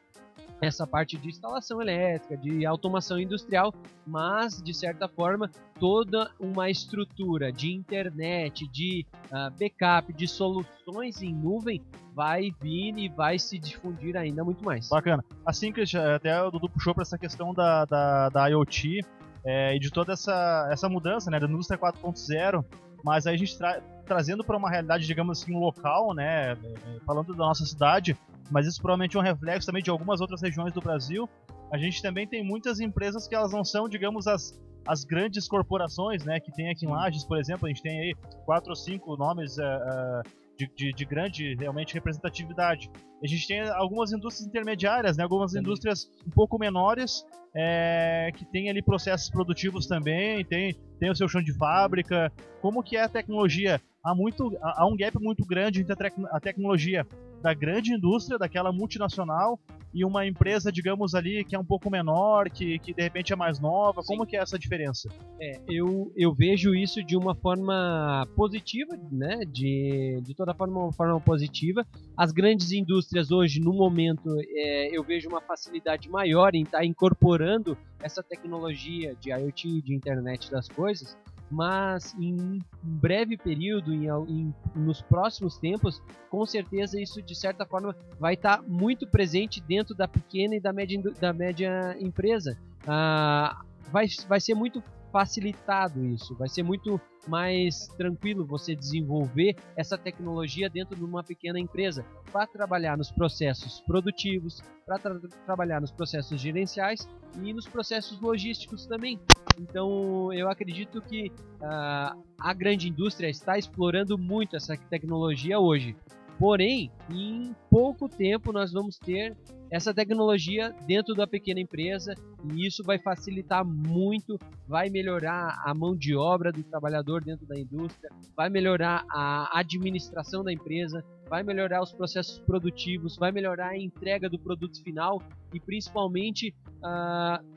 essa 0.61 0.87
parte 0.87 1.17
de 1.17 1.29
instalação 1.29 1.81
elétrica, 1.81 2.37
de 2.37 2.65
automação 2.65 3.19
industrial, 3.19 3.75
mas 4.07 4.63
de 4.63 4.73
certa 4.73 5.09
forma 5.09 5.51
toda 5.79 6.31
uma 6.41 6.71
estrutura 6.71 7.53
de 7.53 7.73
internet, 7.73 8.67
de 8.69 9.07
uh, 9.27 9.51
backup, 9.59 10.13
de 10.13 10.27
soluções 10.27 11.23
em 11.23 11.35
nuvem 11.35 11.83
vai 12.15 12.51
vir 12.63 12.97
e 12.97 13.09
vai 13.09 13.39
se 13.39 13.59
difundir 13.59 14.17
ainda 14.17 14.43
muito 14.43 14.65
mais. 14.65 14.89
Bacana. 14.89 15.23
Assim, 15.45 15.71
Christian, 15.71 16.15
até 16.15 16.43
o 16.43 16.51
Dudu 16.51 16.71
puxou 16.71 16.95
para 16.95 17.03
essa 17.03 17.19
questão 17.19 17.53
da, 17.53 17.85
da, 17.85 18.29
da 18.31 18.49
IoT 18.49 19.05
é, 19.45 19.77
e 19.77 19.79
de 19.79 19.91
toda 19.91 20.15
essa, 20.15 20.69
essa 20.73 20.89
mudança 20.89 21.31
né, 21.31 21.39
da 21.39 21.47
indústria 21.47 21.79
4.0, 21.79 22.65
mas 23.05 23.27
aí 23.27 23.35
a 23.35 23.39
gente 23.39 23.57
tra 23.57 23.83
trazendo 24.07 24.45
para 24.45 24.57
uma 24.57 24.71
realidade, 24.71 25.05
digamos 25.05 25.43
assim, 25.43 25.53
local, 25.59 26.15
né, 26.15 26.57
falando 27.05 27.33
da 27.33 27.39
nossa 27.39 27.67
cidade, 27.67 28.17
mas 28.51 28.67
isso 28.67 28.81
provavelmente 28.81 29.17
é 29.17 29.21
um 29.21 29.23
reflexo 29.23 29.67
também 29.67 29.83
de 29.83 29.91
algumas 29.91 30.21
outras 30.21 30.43
regiões 30.43 30.73
do 30.73 30.81
Brasil. 30.81 31.29
A 31.73 31.79
gente 31.79 32.01
também 32.01 32.27
tem 32.27 32.45
muitas 32.45 32.81
empresas 32.81 33.27
que 33.27 33.35
elas 33.35 33.53
não 33.53 33.65
são, 33.65 33.89
digamos, 33.89 34.27
as 34.27 34.59
as 34.87 35.05
grandes 35.05 35.49
corporações, 35.49 36.25
né, 36.25 36.39
que 36.39 36.53
tem 36.53 36.71
aqui 36.71 36.87
em 36.87 36.89
Lages, 36.89 37.25
por 37.25 37.39
exemplo, 37.39 37.67
a 37.67 37.69
gente 37.69 37.83
tem 37.83 38.01
aí 38.01 38.15
quatro 38.45 38.71
ou 38.71 38.77
cinco 38.77 39.17
nomes 39.17 39.59
uh, 39.59 39.63
uh, 39.63 40.23
de, 40.57 40.71
de, 40.75 40.93
de, 40.93 41.05
grande 41.05 41.55
realmente 41.57 41.93
representatividade. 41.93 42.91
A 43.23 43.27
gente 43.27 43.47
tem 43.47 43.61
algumas 43.69 44.13
indústrias 44.13 44.47
intermediárias, 44.47 45.17
né, 45.17 45.25
algumas 45.25 45.53
também. 45.53 45.63
indústrias 45.63 46.09
um 46.27 46.31
pouco 46.31 46.59
menores, 46.59 47.25
é, 47.55 48.31
que 48.37 48.45
tem 48.45 48.71
ali 48.71 48.83
processos 48.83 49.31
produtivos 49.31 49.87
também, 49.87 50.45
tem, 50.45 50.75
tem 51.01 51.11
o 51.11 51.17
seu 51.17 51.27
chão 51.27 51.43
de 51.43 51.53
fábrica. 51.55 52.31
Como 52.61 52.83
que 52.83 52.97
é 52.97 53.03
a 53.03 53.09
tecnologia? 53.09 53.81
Há, 54.05 54.15
muito, 54.15 54.57
há 54.63 54.87
um 54.87 54.97
gap 54.97 55.19
muito 55.19 55.45
grande 55.45 55.81
entre 55.81 56.09
a, 56.09 56.37
a 56.37 56.41
tecnologia 56.41 57.07
da 57.47 57.55
grande 57.55 57.95
indústria, 57.95 58.37
daquela 58.37 58.73
multinacional, 58.73 59.57
e 59.95 60.05
uma 60.05 60.27
empresa, 60.27 60.73
digamos 60.73 61.15
ali, 61.15 61.45
que 61.45 61.55
é 61.55 61.59
um 61.59 61.65
pouco 61.65 61.89
menor, 61.89 62.51
que, 62.51 62.77
que 62.81 62.93
de 62.93 63.01
repente 63.01 63.33
é 63.33 63.37
mais 63.37 63.61
nova? 63.61 64.03
Sim. 64.03 64.09
Como 64.09 64.27
que 64.27 64.37
é 64.37 64.41
essa 64.41 64.59
diferença? 64.59 65.09
É, 65.41 65.61
eu, 65.69 66.13
eu 66.17 66.35
vejo 66.35 66.75
isso 66.75 67.05
de 67.05 67.17
uma 67.17 67.37
forma 67.37 68.27
positiva, 68.35 68.99
né? 69.13 69.39
De, 69.47 70.21
de 70.23 70.35
toda 70.35 70.53
forma, 70.55 70.87
uma 70.87 70.93
forma 70.93 71.21
positiva. 71.21 71.87
As 72.17 72.33
grandes 72.33 72.73
indústrias 72.73 73.31
hoje, 73.31 73.61
no 73.61 73.73
momento, 73.73 74.29
é, 74.49 74.91
eu 74.91 75.05
vejo 75.05 75.29
uma 75.29 75.41
facilidade 75.41 76.11
maior 76.11 76.53
em 76.53 76.65
estar 76.65 76.79
tá 76.79 76.85
incorporando 76.85 77.79
essa 78.03 78.25
tecnologia 78.25 79.15
de 79.21 79.31
IoT, 79.31 79.83
de 79.83 79.95
internet 79.95 80.51
das 80.51 80.69
coisas, 80.69 81.17
mas 81.51 82.15
em 82.19 82.59
breve 82.83 83.37
período, 83.37 83.95
em, 83.95 84.07
em, 84.29 84.55
nos 84.75 85.01
próximos 85.01 85.59
tempos, 85.59 86.03
com 86.31 86.45
certeza 86.45 87.01
isso 87.01 87.23
de 87.23 87.35
certa 87.35 87.65
forma 87.65 87.95
vai 88.19 88.35
estar 88.35 88.59
tá 88.59 88.65
muito 88.67 89.07
presente 89.07 89.61
dentro 89.61 89.95
da 89.95 90.09
pequena 90.09 90.57
e 90.57 90.61
da 90.61 90.73
média, 90.73 91.01
da 91.21 91.33
média 91.33 91.97
empresa. 92.01 92.59
Ah, 92.87 93.63
vai, 93.93 94.07
vai 94.29 94.41
ser 94.41 94.55
muito 94.55 94.83
facilitado 95.13 96.05
isso, 96.07 96.37
vai 96.37 96.49
ser 96.49 96.63
muito 96.63 97.01
mais 97.29 97.89
tranquilo 97.97 98.47
você 98.47 98.75
desenvolver 98.75 99.57
essa 99.77 99.99
tecnologia 99.99 100.71
dentro 100.71 100.97
de 100.97 101.05
uma 101.05 101.23
pequena 101.23 101.59
empresa 101.59 102.05
para 102.33 102.47
trabalhar 102.47 102.97
nos 102.97 103.11
processos 103.11 103.81
produtivos, 103.81 104.63
para 104.85 104.99
tra 104.99 105.19
trabalhar 105.45 105.81
nos 105.81 105.91
processos 105.91 106.41
gerenciais 106.41 107.09
e 107.43 107.53
nos 107.53 107.67
processos 107.67 108.21
logísticos 108.21 108.87
também. 108.87 109.19
Então, 109.59 110.33
eu 110.33 110.49
acredito 110.49 111.01
que 111.01 111.29
uh, 111.29 112.23
a 112.39 112.55
grande 112.55 112.89
indústria 112.89 113.29
está 113.29 113.59
explorando 113.59 114.19
muito 114.19 114.57
essa 114.57 114.77
tecnologia 114.77 115.59
hoje. 115.59 115.97
Porém, 116.39 116.91
em 117.11 117.55
pouco 117.71 118.09
tempo 118.09 118.53
nós 118.53 118.73
vamos 118.73 118.99
ter 118.99 119.37
essa 119.71 119.93
tecnologia 119.93 120.75
dentro 120.87 121.15
da 121.15 121.27
pequena 121.27 121.61
empresa 121.61 122.15
e 122.45 122.67
isso 122.67 122.83
vai 122.85 122.99
facilitar 122.99 123.65
muito, 123.65 124.39
vai 124.69 124.91
melhorar 124.91 125.61
a 125.65 125.75
mão 125.75 125.97
de 125.97 126.15
obra 126.15 126.53
do 126.53 126.63
trabalhador 126.63 127.25
dentro 127.25 127.47
da 127.47 127.59
indústria, 127.59 128.11
vai 128.37 128.49
melhorar 128.49 129.05
a 129.11 129.59
administração 129.59 130.45
da 130.45 130.53
empresa, 130.53 131.03
vai 131.29 131.43
melhorar 131.43 131.83
os 131.83 131.93
processos 131.93 132.39
produtivos, 132.39 133.17
vai 133.17 133.33
melhorar 133.33 133.71
a 133.71 133.79
entrega 133.79 134.29
do 134.29 134.39
produto 134.39 134.83
final 134.83 135.21
e 135.53 135.59
principalmente 135.59 136.55
uh, 136.77 137.56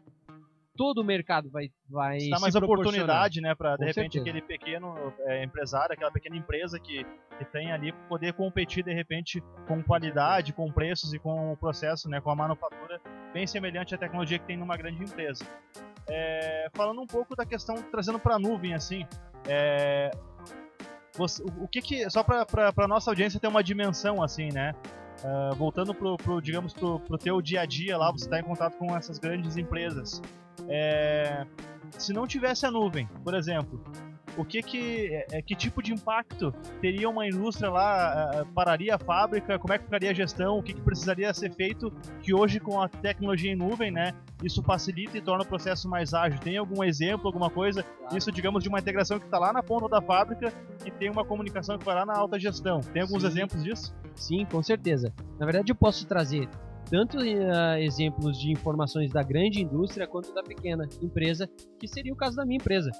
todo 0.79 0.99
o 0.99 1.03
mercado 1.03 1.49
vai 1.51 1.69
vai 1.89 2.29
dá 2.29 2.39
mais 2.39 2.55
oportunidade, 2.55 3.41
né, 3.41 3.53
para 3.53 3.75
de 3.75 3.83
repente 3.83 4.13
certeza. 4.13 4.21
aquele 4.21 4.41
pequeno 4.41 5.13
é, 5.25 5.43
empresário, 5.43 5.91
aquela 5.91 6.09
pequena 6.09 6.37
empresa 6.37 6.79
que, 6.79 7.03
que 7.37 7.45
tem 7.51 7.73
ali 7.73 7.91
poder 8.07 8.31
competir 8.31 8.81
de 8.81 8.93
repente 8.93 9.43
com 9.67 9.83
qualidade, 9.83 10.53
com 10.53 10.71
preços 10.71 11.13
e 11.13 11.19
com 11.19 11.51
o 11.51 11.57
processo, 11.57 12.07
né, 12.07 12.21
com 12.21 12.31
a 12.31 12.35
manufatura 12.35 13.01
bem 13.33 13.45
semelhante 13.45 13.93
à 13.93 13.97
tecnologia 13.97 14.39
que 14.39 14.45
tem 14.45 14.55
numa 14.55 14.77
grande 14.77 15.03
empresa. 15.03 15.43
É, 16.07 16.69
falando 16.73 17.01
um 17.01 17.07
pouco 17.07 17.35
da 17.35 17.45
questão 17.45 17.75
trazendo 17.91 18.17
para 18.17 18.35
a 18.35 18.39
nuvem 18.39 18.73
assim, 18.73 19.05
é, 19.49 20.11
você, 21.17 21.43
o, 21.43 21.65
o, 21.65 21.67
que 21.67 21.81
que 21.81 22.09
só 22.09 22.23
para 22.23 22.87
nossa 22.87 23.11
audiência 23.11 23.37
ter 23.37 23.49
uma 23.49 23.61
dimensão 23.61 24.23
assim, 24.23 24.47
né? 24.53 24.73
Uh, 25.21 25.53
voltando 25.55 25.93
pro, 25.93 26.15
pro, 26.15 26.41
digamos 26.41 26.73
pro, 26.73 27.01
pro 27.01 27.17
teu 27.17 27.41
dia 27.41 27.59
a 27.59 27.65
dia 27.65 27.97
lá, 27.97 28.09
você 28.09 28.23
está 28.23 28.39
em 28.39 28.43
contato 28.43 28.77
com 28.77 28.95
essas 28.95 29.19
grandes 29.19 29.57
empresas. 29.57 30.21
É, 30.69 31.45
se 31.97 32.13
não 32.13 32.27
tivesse 32.27 32.65
a 32.65 32.71
nuvem, 32.71 33.07
por 33.23 33.33
exemplo, 33.33 33.83
o 34.37 34.45
que 34.45 34.61
que, 34.61 35.07
é, 35.13 35.27
é, 35.31 35.41
que 35.41 35.55
tipo 35.55 35.81
de 35.81 35.91
impacto 35.91 36.53
teria 36.79 37.09
uma 37.09 37.27
indústria 37.27 37.69
lá, 37.69 38.45
pararia 38.53 38.95
a 38.95 38.97
fábrica, 38.97 39.59
como 39.59 39.73
é 39.73 39.77
que 39.77 39.83
ficaria 39.83 40.11
a 40.11 40.13
gestão, 40.13 40.57
o 40.57 40.63
que, 40.63 40.73
que 40.73 40.81
precisaria 40.81 41.33
ser 41.33 41.51
feito, 41.51 41.91
que 42.21 42.33
hoje 42.33 42.59
com 42.59 42.81
a 42.81 42.87
tecnologia 42.87 43.51
em 43.51 43.55
nuvem, 43.55 43.91
né, 43.91 44.13
isso 44.43 44.63
facilita 44.63 45.17
e 45.17 45.21
torna 45.21 45.43
o 45.43 45.47
processo 45.47 45.89
mais 45.89 46.13
ágil. 46.13 46.39
Tem 46.39 46.57
algum 46.57 46.83
exemplo, 46.83 47.27
alguma 47.27 47.49
coisa? 47.49 47.83
Isso, 48.13 48.31
digamos, 48.31 48.63
de 48.63 48.69
uma 48.69 48.79
integração 48.79 49.19
que 49.19 49.25
está 49.25 49.37
lá 49.37 49.51
na 49.51 49.61
ponta 49.61 49.89
da 49.89 50.01
fábrica 50.01 50.53
e 50.85 50.91
tem 50.91 51.09
uma 51.09 51.25
comunicação 51.25 51.77
que 51.77 51.85
vai 51.85 51.95
lá 51.95 52.05
na 52.05 52.17
alta 52.17 52.39
gestão. 52.39 52.79
Tem 52.79 53.01
alguns 53.01 53.23
Sim. 53.23 53.27
exemplos 53.27 53.63
disso? 53.63 53.93
Sim, 54.15 54.45
com 54.45 54.63
certeza. 54.63 55.13
Na 55.37 55.45
verdade, 55.45 55.71
eu 55.71 55.75
posso 55.75 56.05
trazer 56.07 56.47
tanto 56.89 57.17
uh, 57.17 57.77
exemplos 57.77 58.39
de 58.39 58.51
informações 58.51 59.11
da 59.11 59.21
grande 59.21 59.61
indústria 59.61 60.07
quanto 60.07 60.33
da 60.33 60.41
pequena 60.41 60.87
empresa, 61.01 61.47
que 61.79 61.87
seria 61.87 62.11
o 62.11 62.15
caso 62.15 62.35
da 62.35 62.45
minha 62.45 62.57
empresa. 62.57 62.91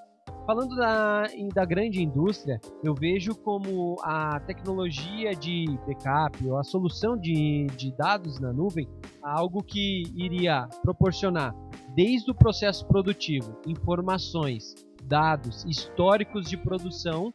Falando 0.46 0.76
da, 0.76 1.24
da 1.54 1.66
grande 1.66 2.02
indústria, 2.02 2.60
eu 2.84 2.94
vejo 2.94 3.36
como 3.36 3.98
a 4.02 4.40
tecnologia 4.40 5.36
de 5.36 5.66
backup 5.86 6.48
ou 6.48 6.58
a 6.58 6.64
solução 6.64 7.16
de, 7.16 7.68
de 7.78 7.96
dados 7.96 8.40
na 8.40 8.52
nuvem 8.52 8.88
algo 9.22 9.62
que 9.64 10.04
iria 10.16 10.68
proporcionar, 10.82 11.54
desde 11.96 12.32
o 12.32 12.36
processo 12.36 12.88
produtivo, 12.88 13.60
informações, 13.68 14.74
dados, 15.04 15.64
históricos 15.66 16.50
de 16.50 16.58
produção, 16.58 17.32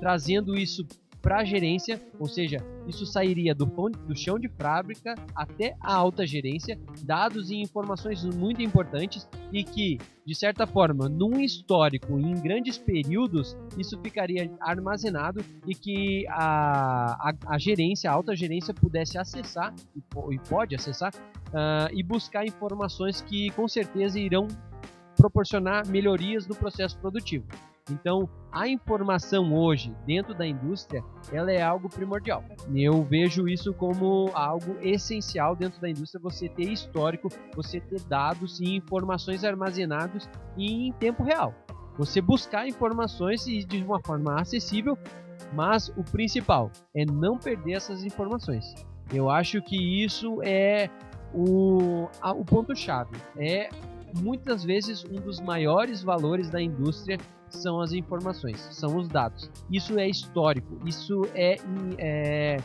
trazendo 0.00 0.56
isso 0.56 0.84
para 1.28 1.40
a 1.40 1.44
gerência, 1.44 2.00
ou 2.18 2.26
seja, 2.26 2.56
isso 2.86 3.04
sairia 3.04 3.54
do, 3.54 3.66
do 3.66 4.16
chão 4.16 4.38
de 4.38 4.48
fábrica 4.48 5.14
até 5.36 5.76
a 5.78 5.94
alta 5.94 6.26
gerência, 6.26 6.80
dados 7.02 7.50
e 7.50 7.56
informações 7.56 8.24
muito 8.24 8.62
importantes 8.62 9.28
e 9.52 9.62
que, 9.62 9.98
de 10.24 10.34
certa 10.34 10.66
forma, 10.66 11.06
num 11.06 11.38
histórico 11.38 12.18
em 12.18 12.32
grandes 12.40 12.78
períodos, 12.78 13.54
isso 13.76 14.00
ficaria 14.00 14.50
armazenado 14.58 15.44
e 15.66 15.74
que 15.74 16.26
a, 16.30 17.28
a, 17.28 17.34
a 17.48 17.58
gerência, 17.58 18.10
a 18.10 18.14
alta 18.14 18.34
gerência, 18.34 18.72
pudesse 18.72 19.18
acessar 19.18 19.74
e, 19.94 19.98
e 20.34 20.38
pode 20.48 20.74
acessar 20.74 21.12
uh, 21.14 21.92
e 21.92 22.02
buscar 22.02 22.46
informações 22.46 23.20
que 23.20 23.50
com 23.50 23.68
certeza 23.68 24.18
irão 24.18 24.48
proporcionar 25.14 25.86
melhorias 25.86 26.46
no 26.46 26.54
processo 26.54 26.98
produtivo. 26.98 27.44
Então, 27.90 28.28
a 28.50 28.68
informação 28.68 29.54
hoje 29.54 29.94
dentro 30.06 30.34
da 30.34 30.46
indústria, 30.46 31.02
ela 31.32 31.52
é 31.52 31.62
algo 31.62 31.88
primordial. 31.88 32.42
Eu 32.74 33.02
vejo 33.02 33.48
isso 33.48 33.72
como 33.74 34.30
algo 34.34 34.76
essencial 34.80 35.54
dentro 35.54 35.80
da 35.80 35.88
indústria, 35.88 36.20
você 36.22 36.48
ter 36.48 36.70
histórico, 36.70 37.28
você 37.54 37.80
ter 37.80 38.00
dados 38.02 38.60
e 38.60 38.76
informações 38.76 39.44
armazenados 39.44 40.28
em 40.56 40.92
tempo 40.92 41.22
real. 41.22 41.54
Você 41.96 42.20
buscar 42.20 42.66
informações 42.66 43.44
de 43.44 43.82
uma 43.82 44.00
forma 44.00 44.40
acessível, 44.40 44.96
mas 45.52 45.88
o 45.96 46.04
principal 46.04 46.70
é 46.94 47.04
não 47.04 47.38
perder 47.38 47.72
essas 47.72 48.04
informações. 48.04 48.74
Eu 49.12 49.30
acho 49.30 49.60
que 49.62 50.04
isso 50.04 50.40
é 50.42 50.88
o, 51.34 52.08
o 52.22 52.44
ponto-chave. 52.44 53.16
É 53.36 53.68
muitas 54.16 54.64
vezes 54.64 55.04
um 55.04 55.16
dos 55.16 55.40
maiores 55.40 56.02
valores 56.02 56.50
da 56.50 56.60
indústria 56.60 57.18
são 57.56 57.80
as 57.80 57.92
informações, 57.92 58.60
são 58.72 58.96
os 58.96 59.08
dados. 59.08 59.50
Isso 59.70 59.98
é 59.98 60.08
histórico, 60.08 60.78
isso 60.86 61.22
é, 61.34 61.56
é 61.98 62.56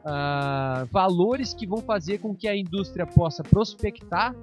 uh, 0.00 0.86
valores 0.90 1.54
que 1.54 1.66
vão 1.66 1.78
fazer 1.78 2.18
com 2.18 2.34
que 2.34 2.48
a 2.48 2.56
indústria 2.56 3.06
possa 3.06 3.42
prospectar 3.42 4.34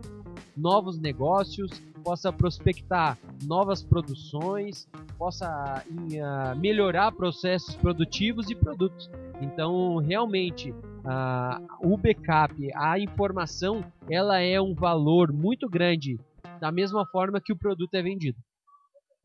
novos 0.56 1.00
negócios, 1.00 1.70
possa 2.03 2.32
prospectar 2.32 3.17
novas 3.44 3.84
produções, 3.84 4.88
possa 5.17 5.84
uh, 5.86 6.58
melhorar 6.58 7.12
processos 7.12 7.75
produtivos 7.75 8.50
e 8.50 8.56
produtos. 8.56 9.10
Então, 9.41 9.98
realmente, 9.98 10.72
uh, 10.72 11.67
o 11.82 11.98
backup, 11.98 12.56
a 12.75 12.98
informação, 12.98 13.84
ela 14.10 14.39
é 14.39 14.60
um 14.60 14.74
valor 14.74 15.32
muito 15.32 15.70
grande, 15.70 16.20
da 16.60 16.72
mesma 16.72 17.06
forma 17.06 17.39
que 17.39 17.53
o 17.53 17.58
produto 17.58 17.94
é 17.94 18.01
vendido. 18.01 18.38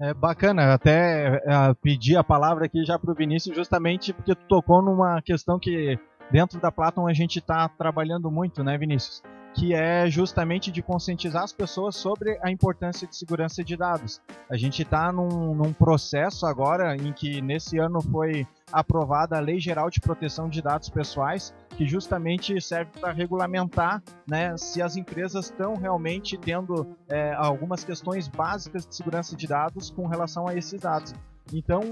É 0.02 0.12
bacana, 0.12 0.75
até 0.75 1.37
uh, 1.37 1.75
pedir 1.76 2.16
a 2.16 2.25
palavra 2.25 2.66
aqui 2.66 2.85
já 2.85 2.99
para 2.99 3.12
o 3.12 3.14
Vinícius, 3.14 3.54
justamente 3.54 4.12
porque 4.12 4.35
tu 4.35 4.44
tocou 4.49 4.82
numa 4.82 5.23
questão 5.23 5.61
que 5.61 5.97
dentro 6.28 6.61
da 6.61 6.73
Platon 6.73 7.06
a 7.06 7.12
gente 7.12 7.38
está 7.38 7.68
trabalhando 7.68 8.28
muito, 8.28 8.64
né, 8.64 8.76
Vinícius? 8.76 9.23
Que 9.54 9.75
é 9.75 10.11
justamente 10.11 10.73
de 10.73 10.82
conscientizar 10.82 11.44
as 11.44 11.52
pessoas 11.52 11.94
sobre 11.94 12.37
a 12.42 12.50
importância 12.50 13.06
de 13.06 13.14
segurança 13.14 13.62
de 13.62 13.76
dados. 13.76 14.21
A 14.50 14.56
gente 14.56 14.82
está 14.82 15.12
num, 15.12 15.54
num 15.54 15.73
processo 15.73 16.47
agora 16.47 16.97
em 16.97 17.12
que 17.12 17.40
nesse 17.40 17.78
ano 17.78 18.02
foi 18.02 18.44
aprovada 18.73 19.37
a 19.37 19.40
Lei 19.40 19.61
Geral 19.61 19.88
de 19.88 20.00
Proteção 20.00 20.49
de 20.49 20.61
Dados 20.61 20.88
Pessoais, 20.88 21.54
que 21.76 21.87
justamente 21.87 22.61
serve 22.61 22.91
para 23.00 23.12
regulamentar 23.12 24.02
né, 24.26 24.57
se 24.57 24.83
as 24.83 24.97
empresas 24.97 25.47
estão 25.47 25.75
realmente 25.76 26.37
tendo 26.37 26.97
é, 27.09 27.33
algumas 27.35 27.85
questões 27.85 28.29
básicas 28.29 28.87
de 28.87 28.95
segurança 28.95 29.37
de 29.37 29.47
dados 29.47 29.91
com 29.91 30.07
relação 30.07 30.47
a 30.47 30.55
esses 30.55 30.81
dados. 30.81 31.14
Então, 31.52 31.83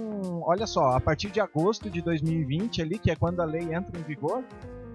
olha 0.43 0.67
só, 0.67 0.91
a 0.91 1.01
partir 1.01 1.31
de 1.31 1.41
agosto 1.41 1.91
de 1.91 2.01
2020, 2.01 2.83
ali, 2.83 2.99
que 2.99 3.11
é 3.11 3.17
quando 3.17 3.41
a 3.41 3.45
lei 3.45 3.75
entra 3.75 3.99
em 3.99 4.03
vigor, 4.03 4.45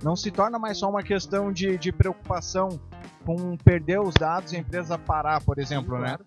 não 0.03 0.15
se 0.15 0.31
torna 0.31 0.57
mais 0.57 0.77
só 0.77 0.89
uma 0.89 1.03
questão 1.03 1.51
de, 1.51 1.77
de 1.77 1.91
preocupação 1.91 2.69
com 3.25 3.57
perder 3.57 3.99
os 3.99 4.13
dados 4.13 4.53
e 4.53 4.55
a 4.55 4.59
empresa 4.59 4.97
parar, 4.97 5.41
por 5.41 5.59
exemplo, 5.59 5.97
né? 5.99 6.17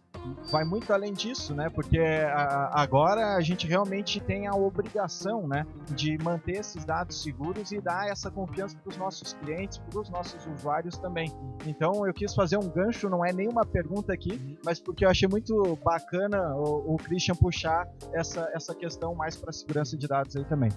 Vai 0.50 0.64
muito 0.64 0.92
além 0.92 1.12
disso, 1.12 1.54
né? 1.54 1.68
Porque 1.70 1.98
a, 1.98 2.80
agora 2.80 3.36
a 3.36 3.40
gente 3.40 3.66
realmente 3.66 4.20
tem 4.20 4.46
a 4.46 4.54
obrigação, 4.54 5.46
né, 5.46 5.66
de 5.90 6.16
manter 6.22 6.58
esses 6.58 6.84
dados 6.84 7.22
seguros 7.22 7.72
e 7.72 7.80
dar 7.80 8.08
essa 8.08 8.30
confiança 8.30 8.76
para 8.78 8.90
os 8.90 8.96
nossos 8.96 9.32
clientes, 9.34 9.78
para 9.78 10.00
os 10.00 10.10
nossos 10.10 10.46
usuários 10.46 10.96
também. 10.98 11.32
Então 11.66 12.06
eu 12.06 12.12
quis 12.12 12.34
fazer 12.34 12.56
um 12.56 12.68
gancho, 12.68 13.08
não 13.08 13.24
é 13.24 13.32
nenhuma 13.32 13.64
pergunta 13.64 14.12
aqui, 14.12 14.58
mas 14.64 14.80
porque 14.80 15.04
eu 15.04 15.10
achei 15.10 15.28
muito 15.28 15.76
bacana 15.84 16.54
o, 16.56 16.94
o 16.94 16.96
Christian 16.96 17.34
puxar 17.34 17.86
essa, 18.12 18.48
essa 18.54 18.74
questão 18.74 19.14
mais 19.14 19.36
para 19.36 19.50
a 19.50 19.52
segurança 19.52 19.96
de 19.96 20.06
dados 20.06 20.36
aí 20.36 20.44
também. 20.44 20.70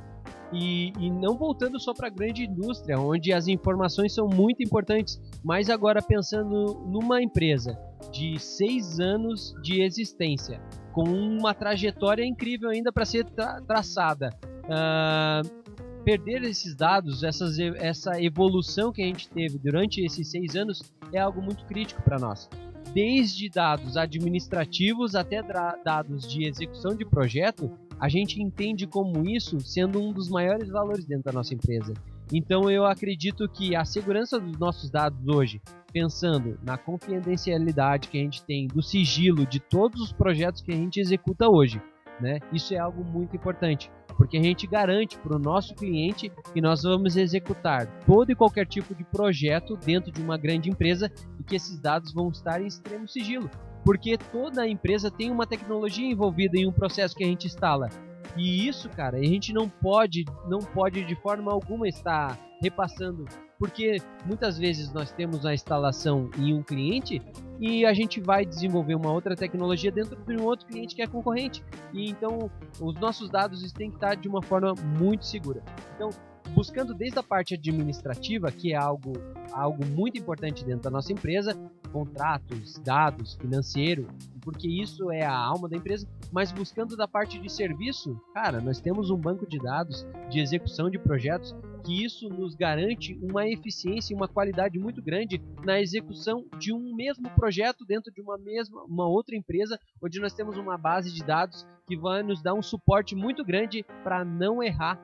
E, 0.53 0.91
e, 0.99 1.09
não 1.09 1.37
voltando 1.37 1.79
só 1.79 1.93
para 1.93 2.07
a 2.07 2.09
grande 2.09 2.43
indústria, 2.43 2.99
onde 2.99 3.31
as 3.31 3.47
informações 3.47 4.13
são 4.13 4.27
muito 4.27 4.61
importantes, 4.61 5.19
mas 5.43 5.69
agora 5.69 6.01
pensando 6.01 6.83
numa 6.87 7.21
empresa 7.21 7.79
de 8.11 8.37
seis 8.37 8.99
anos 8.99 9.53
de 9.61 9.81
existência, 9.81 10.61
com 10.91 11.03
uma 11.03 11.53
trajetória 11.53 12.25
incrível 12.25 12.69
ainda 12.69 12.91
para 12.91 13.05
ser 13.05 13.25
tra 13.25 13.61
traçada. 13.61 14.29
Uh, 14.65 15.61
perder 16.03 16.43
esses 16.43 16.75
dados, 16.75 17.23
essas, 17.23 17.57
essa 17.59 18.21
evolução 18.21 18.91
que 18.91 19.01
a 19.01 19.05
gente 19.05 19.29
teve 19.29 19.57
durante 19.57 20.03
esses 20.03 20.29
seis 20.29 20.55
anos 20.55 20.81
é 21.13 21.19
algo 21.19 21.41
muito 21.41 21.65
crítico 21.65 22.01
para 22.01 22.19
nós. 22.19 22.49
Desde 22.93 23.49
dados 23.49 23.95
administrativos 23.95 25.15
até 25.15 25.41
dados 25.83 26.27
de 26.27 26.45
execução 26.45 26.95
de 26.95 27.05
projeto, 27.05 27.71
a 28.01 28.09
gente 28.09 28.41
entende 28.41 28.87
como 28.87 29.29
isso 29.29 29.59
sendo 29.59 30.01
um 30.01 30.11
dos 30.11 30.27
maiores 30.27 30.69
valores 30.69 31.05
dentro 31.05 31.25
da 31.25 31.31
nossa 31.31 31.53
empresa. 31.53 31.93
Então 32.33 32.67
eu 32.67 32.83
acredito 32.83 33.47
que 33.47 33.75
a 33.75 33.85
segurança 33.85 34.39
dos 34.39 34.57
nossos 34.57 34.89
dados 34.89 35.27
hoje, 35.27 35.61
pensando 35.93 36.57
na 36.63 36.79
confidencialidade 36.79 38.07
que 38.07 38.17
a 38.17 38.21
gente 38.23 38.43
tem, 38.43 38.65
do 38.65 38.81
sigilo 38.81 39.45
de 39.45 39.59
todos 39.59 40.01
os 40.01 40.11
projetos 40.11 40.63
que 40.63 40.71
a 40.71 40.75
gente 40.75 40.99
executa 40.99 41.47
hoje, 41.47 41.79
né? 42.19 42.39
Isso 42.51 42.73
é 42.73 42.79
algo 42.79 43.03
muito 43.03 43.35
importante, 43.35 43.91
porque 44.17 44.37
a 44.37 44.41
gente 44.41 44.65
garante 44.65 45.19
para 45.19 45.35
o 45.35 45.39
nosso 45.39 45.75
cliente 45.75 46.31
que 46.51 46.61
nós 46.61 46.81
vamos 46.81 47.15
executar 47.15 47.85
todo 48.03 48.31
e 48.31 48.35
qualquer 48.35 48.65
tipo 48.65 48.95
de 48.95 49.03
projeto 49.03 49.77
dentro 49.77 50.11
de 50.11 50.23
uma 50.23 50.37
grande 50.37 50.71
empresa 50.71 51.11
e 51.39 51.43
que 51.43 51.55
esses 51.55 51.79
dados 51.79 52.11
vão 52.11 52.29
estar 52.29 52.63
em 52.63 52.65
extremo 52.65 53.07
sigilo 53.07 53.47
porque 53.83 54.17
toda 54.17 54.67
empresa 54.67 55.09
tem 55.09 55.31
uma 55.31 55.47
tecnologia 55.47 56.09
envolvida 56.09 56.57
em 56.57 56.67
um 56.67 56.71
processo 56.71 57.15
que 57.15 57.23
a 57.23 57.27
gente 57.27 57.47
instala. 57.47 57.89
E 58.37 58.67
isso, 58.67 58.89
cara, 58.89 59.17
a 59.17 59.23
gente 59.23 59.53
não 59.53 59.67
pode, 59.67 60.25
não 60.47 60.59
pode 60.59 61.03
de 61.03 61.15
forma 61.15 61.51
alguma 61.51 61.87
estar 61.87 62.37
repassando, 62.61 63.25
porque 63.57 63.97
muitas 64.25 64.57
vezes 64.57 64.93
nós 64.93 65.11
temos 65.11 65.45
a 65.45 65.53
instalação 65.53 66.29
em 66.37 66.53
um 66.53 66.61
cliente 66.61 67.21
e 67.59 67.85
a 67.85 67.93
gente 67.93 68.21
vai 68.21 68.45
desenvolver 68.45 68.95
uma 68.95 69.11
outra 69.11 69.35
tecnologia 69.35 69.91
dentro 69.91 70.15
de 70.15 70.37
um 70.37 70.45
outro 70.45 70.67
cliente 70.67 70.95
que 70.95 71.01
é 71.01 71.07
concorrente. 71.07 71.63
E 71.93 72.09
então 72.09 72.49
os 72.79 72.95
nossos 72.95 73.29
dados 73.29 73.69
têm 73.73 73.89
que 73.89 73.97
estar 73.97 74.15
de 74.15 74.27
uma 74.27 74.41
forma 74.41 74.73
muito 74.97 75.25
segura. 75.25 75.61
Então, 75.95 76.09
buscando 76.53 76.93
desde 76.93 77.19
a 77.19 77.23
parte 77.23 77.55
administrativa, 77.55 78.51
que 78.51 78.73
é 78.73 78.77
algo, 78.77 79.13
algo 79.51 79.85
muito 79.85 80.17
importante 80.17 80.63
dentro 80.63 80.83
da 80.83 80.89
nossa 80.89 81.11
empresa, 81.11 81.55
contratos, 81.91 82.79
dados, 82.79 83.35
financeiro, 83.35 84.07
porque 84.41 84.67
isso 84.67 85.11
é 85.11 85.23
a 85.23 85.35
alma 85.35 85.69
da 85.69 85.77
empresa, 85.77 86.07
mas 86.31 86.51
buscando 86.51 86.95
da 86.97 87.07
parte 87.07 87.39
de 87.39 87.51
serviço, 87.51 88.19
cara, 88.33 88.59
nós 88.59 88.79
temos 88.79 89.09
um 89.09 89.17
banco 89.17 89.47
de 89.47 89.59
dados 89.59 90.05
de 90.29 90.39
execução 90.39 90.89
de 90.89 90.97
projetos 90.97 91.55
que 91.83 92.03
isso 92.03 92.29
nos 92.29 92.55
garante 92.55 93.17
uma 93.21 93.47
eficiência 93.47 94.13
e 94.13 94.15
uma 94.15 94.27
qualidade 94.27 94.77
muito 94.79 95.01
grande 95.01 95.41
na 95.63 95.79
execução 95.79 96.45
de 96.57 96.73
um 96.73 96.95
mesmo 96.95 97.29
projeto 97.31 97.85
dentro 97.85 98.11
de 98.11 98.21
uma 98.21 98.37
mesma 98.37 98.83
uma 98.83 99.07
outra 99.07 99.35
empresa, 99.35 99.79
onde 100.01 100.19
nós 100.19 100.33
temos 100.33 100.57
uma 100.57 100.77
base 100.77 101.11
de 101.11 101.23
dados 101.23 101.65
que 101.87 101.97
vai 101.97 102.23
nos 102.23 102.41
dar 102.41 102.53
um 102.53 102.61
suporte 102.61 103.15
muito 103.15 103.43
grande 103.43 103.83
para 104.03 104.23
não 104.23 104.61
errar 104.61 104.99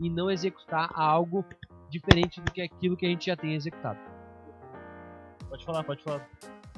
e 0.00 0.10
não 0.10 0.30
executar 0.30 0.90
algo 0.94 1.44
diferente 1.88 2.40
do 2.40 2.50
que 2.50 2.62
aquilo 2.62 2.96
que 2.96 3.06
a 3.06 3.08
gente 3.08 3.26
já 3.26 3.36
tem 3.36 3.54
executado. 3.54 4.13
Pode 5.54 5.64
falar, 5.64 5.84
pode 5.84 6.02
falar. 6.02 6.28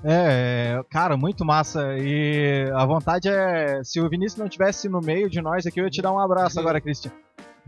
É, 0.05 0.85
cara, 0.91 1.17
muito 1.17 1.47
massa. 1.47 1.97
E 1.97 2.71
a 2.75 2.85
vontade 2.85 3.27
é. 3.27 3.83
Se 3.83 3.99
o 3.99 4.09
Vinícius 4.09 4.39
não 4.39 4.51
tivesse 4.51 4.87
no 4.87 5.01
meio 5.01 5.31
de 5.31 5.41
nós 5.41 5.67
aqui, 5.67 5.81
eu 5.81 5.85
ia 5.85 5.91
te 5.91 6.03
dar 6.03 6.13
um 6.13 6.19
abraço 6.19 6.61
agora, 6.61 6.79
Cristian. 6.79 7.11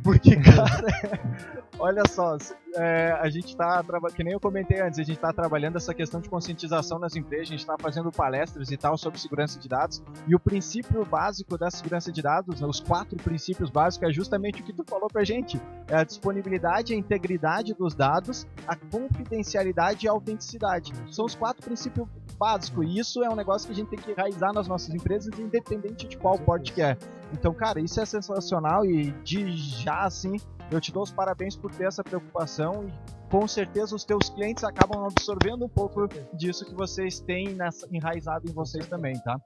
Porque, 0.02 0.36
cara, 0.40 0.86
olha 1.78 2.02
só, 2.08 2.36
é, 2.76 3.12
a 3.20 3.28
gente 3.28 3.48
está, 3.48 3.82
que 4.14 4.22
nem 4.22 4.32
eu 4.32 4.40
comentei 4.40 4.80
antes, 4.80 4.98
a 4.98 5.02
gente 5.02 5.16
está 5.16 5.32
trabalhando 5.32 5.76
essa 5.76 5.92
questão 5.94 6.20
de 6.20 6.28
conscientização 6.28 6.98
nas 6.98 7.16
empresas, 7.16 7.48
a 7.48 7.50
gente 7.50 7.60
está 7.60 7.76
fazendo 7.78 8.10
palestras 8.10 8.70
e 8.70 8.76
tal 8.76 8.96
sobre 8.96 9.18
segurança 9.18 9.58
de 9.58 9.68
dados, 9.68 10.02
e 10.26 10.34
o 10.34 10.38
princípio 10.40 11.04
básico 11.04 11.58
da 11.58 11.70
segurança 11.70 12.12
de 12.12 12.22
dados, 12.22 12.60
os 12.62 12.80
quatro 12.80 13.16
princípios 13.16 13.70
básicos, 13.70 14.08
é 14.08 14.12
justamente 14.12 14.62
o 14.62 14.64
que 14.64 14.72
tu 14.72 14.84
falou 14.88 15.08
pra 15.08 15.24
gente, 15.24 15.60
é 15.88 15.96
a 15.96 16.04
disponibilidade, 16.04 16.94
a 16.94 16.96
integridade 16.96 17.74
dos 17.74 17.94
dados, 17.94 18.46
a 18.66 18.76
confidencialidade 18.76 20.06
e 20.06 20.08
a 20.08 20.12
autenticidade. 20.12 20.92
São 21.10 21.24
os 21.24 21.34
quatro 21.34 21.62
princípios 21.62 22.06
básicos, 22.38 22.86
e 22.86 22.98
isso 22.98 23.22
é 23.22 23.28
um 23.28 23.34
negócio 23.34 23.66
que 23.66 23.72
a 23.72 23.76
gente 23.76 23.88
tem 23.88 23.98
que 23.98 24.10
enraizar 24.12 24.52
nas 24.52 24.68
nossas 24.68 24.94
empresas, 24.94 25.36
independente 25.38 26.06
de 26.06 26.16
qual 26.16 26.38
porte 26.38 26.72
que 26.72 26.80
é. 26.80 26.96
Então, 27.32 27.52
cara, 27.52 27.80
isso 27.80 28.00
é 28.00 28.06
sensacional 28.06 28.84
e 28.86 29.10
de 29.22 29.56
já 29.56 30.00
assim, 30.00 30.36
eu 30.70 30.80
te 30.80 30.92
dou 30.92 31.02
os 31.02 31.10
parabéns 31.10 31.56
por 31.56 31.70
ter 31.74 31.84
essa 31.84 32.02
preocupação 32.02 32.86
e 32.86 33.28
com 33.30 33.46
certeza 33.46 33.94
os 33.94 34.04
teus 34.04 34.30
clientes 34.30 34.64
acabam 34.64 35.04
absorvendo 35.04 35.64
um 35.64 35.68
pouco 35.68 36.08
disso 36.32 36.64
que 36.64 36.74
vocês 36.74 37.20
têm 37.20 37.54
nessa, 37.54 37.86
enraizado 37.92 38.48
em 38.48 38.52
vocês 38.52 38.86
também, 38.86 39.18
tá? 39.20 39.36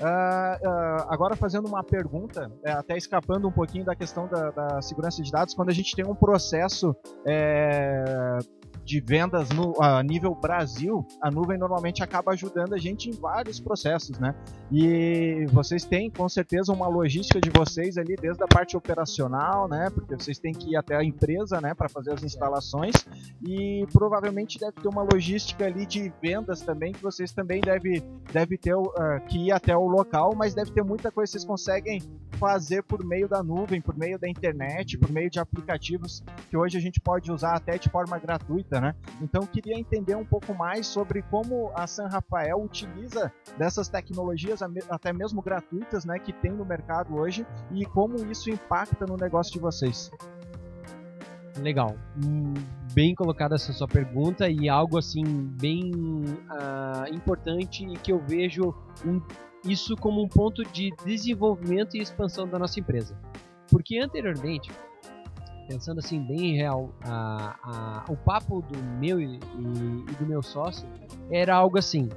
Uh, 0.00 0.66
uh, 0.66 1.06
agora 1.08 1.36
fazendo 1.36 1.68
uma 1.68 1.84
pergunta, 1.84 2.50
é, 2.64 2.72
até 2.72 2.96
escapando 2.96 3.46
um 3.46 3.52
pouquinho 3.52 3.84
da 3.84 3.94
questão 3.94 4.26
da, 4.28 4.50
da, 4.50 4.80
segurança 4.80 5.22
de 5.22 5.30
dados, 5.30 5.52
quando 5.52 5.68
a 5.68 5.74
gente 5.74 5.94
tem 5.94 6.06
um 6.06 6.14
processo 6.14 6.96
é, 7.26 8.38
de 8.84 9.00
vendas 9.00 9.48
no 9.50 9.80
a 9.80 10.02
nível 10.02 10.34
Brasil, 10.34 11.06
a 11.22 11.30
nuvem 11.30 11.58
normalmente 11.58 12.02
acaba 12.02 12.32
ajudando 12.32 12.74
a 12.74 12.78
gente 12.78 13.08
em 13.08 13.12
vários 13.12 13.60
processos, 13.60 14.18
né? 14.18 14.34
E 14.70 15.46
vocês 15.52 15.84
têm 15.84 16.10
com 16.10 16.28
certeza 16.28 16.72
uma 16.72 16.88
logística 16.88 17.40
de 17.40 17.50
vocês 17.50 17.96
ali 17.96 18.16
desde 18.16 18.42
a 18.42 18.46
parte 18.46 18.76
operacional, 18.76 19.68
né? 19.68 19.90
Porque 19.90 20.14
vocês 20.14 20.38
têm 20.38 20.52
que 20.52 20.70
ir 20.70 20.76
até 20.76 20.96
a 20.96 21.04
empresa, 21.04 21.60
né, 21.60 21.74
para 21.74 21.88
fazer 21.88 22.12
as 22.12 22.22
instalações 22.22 22.94
e 23.46 23.86
provavelmente 23.92 24.58
deve 24.58 24.72
ter 24.72 24.88
uma 24.88 25.02
logística 25.02 25.64
ali 25.64 25.86
de 25.86 26.12
vendas 26.22 26.60
também 26.60 26.92
que 26.92 27.02
vocês 27.02 27.32
também 27.32 27.60
deve 27.60 28.02
deve 28.32 28.56
ter 28.56 28.74
uh, 28.74 28.90
que 29.28 29.46
ir 29.46 29.52
até 29.52 29.76
o 29.76 29.86
local, 29.86 30.34
mas 30.36 30.54
deve 30.54 30.70
ter 30.70 30.82
muita 30.82 31.10
coisa 31.10 31.30
que 31.30 31.38
vocês 31.38 31.44
conseguem 31.44 32.00
fazer 32.38 32.82
por 32.82 33.04
meio 33.04 33.28
da 33.28 33.42
nuvem, 33.42 33.80
por 33.80 33.96
meio 33.96 34.18
da 34.18 34.28
internet, 34.28 34.96
por 34.96 35.10
meio 35.10 35.28
de 35.28 35.38
aplicativos 35.38 36.22
que 36.48 36.56
hoje 36.56 36.78
a 36.78 36.80
gente 36.80 37.00
pode 37.00 37.30
usar 37.30 37.54
até 37.54 37.76
de 37.76 37.88
forma 37.88 38.18
gratuita 38.18 38.69
né? 38.78 38.94
Então 39.22 39.46
queria 39.46 39.78
entender 39.78 40.14
um 40.14 40.24
pouco 40.24 40.54
mais 40.54 40.86
sobre 40.86 41.22
como 41.22 41.72
a 41.74 41.86
San 41.86 42.08
Rafael 42.08 42.62
utiliza 42.62 43.32
dessas 43.56 43.88
tecnologias 43.88 44.60
até 44.90 45.12
mesmo 45.12 45.40
gratuitas, 45.40 46.04
né, 46.04 46.18
que 46.18 46.32
tem 46.32 46.52
no 46.52 46.64
mercado 46.64 47.16
hoje 47.16 47.46
e 47.72 47.86
como 47.86 48.16
isso 48.30 48.50
impacta 48.50 49.06
no 49.06 49.16
negócio 49.16 49.52
de 49.52 49.58
vocês. 49.58 50.10
Legal, 51.58 51.96
hum, 52.24 52.54
bem 52.94 53.14
colocada 53.14 53.54
essa 53.54 53.72
sua 53.72 53.88
pergunta 53.88 54.48
e 54.48 54.68
algo 54.68 54.98
assim 54.98 55.24
bem 55.60 55.92
uh, 55.92 57.14
importante 57.14 57.84
e 57.84 57.96
que 57.96 58.12
eu 58.12 58.18
vejo 58.20 58.74
um, 59.04 59.20
isso 59.64 59.96
como 59.96 60.22
um 60.22 60.28
ponto 60.28 60.62
de 60.64 60.90
desenvolvimento 61.04 61.96
e 61.96 62.00
expansão 62.00 62.46
da 62.46 62.58
nossa 62.58 62.78
empresa. 62.78 63.18
Porque 63.70 63.98
anteriormente 63.98 64.70
pensando 65.70 66.00
assim 66.00 66.20
bem 66.20 66.56
real, 66.56 66.92
a, 67.02 67.56
a, 67.62 68.12
o 68.12 68.16
papo 68.16 68.60
do 68.60 68.76
meu 68.98 69.20
e, 69.20 69.36
e, 69.36 70.14
do 70.16 70.26
meu 70.26 70.42
sócio 70.42 70.84
era 71.30 71.54
algo 71.54 71.78
assim, 71.78 72.08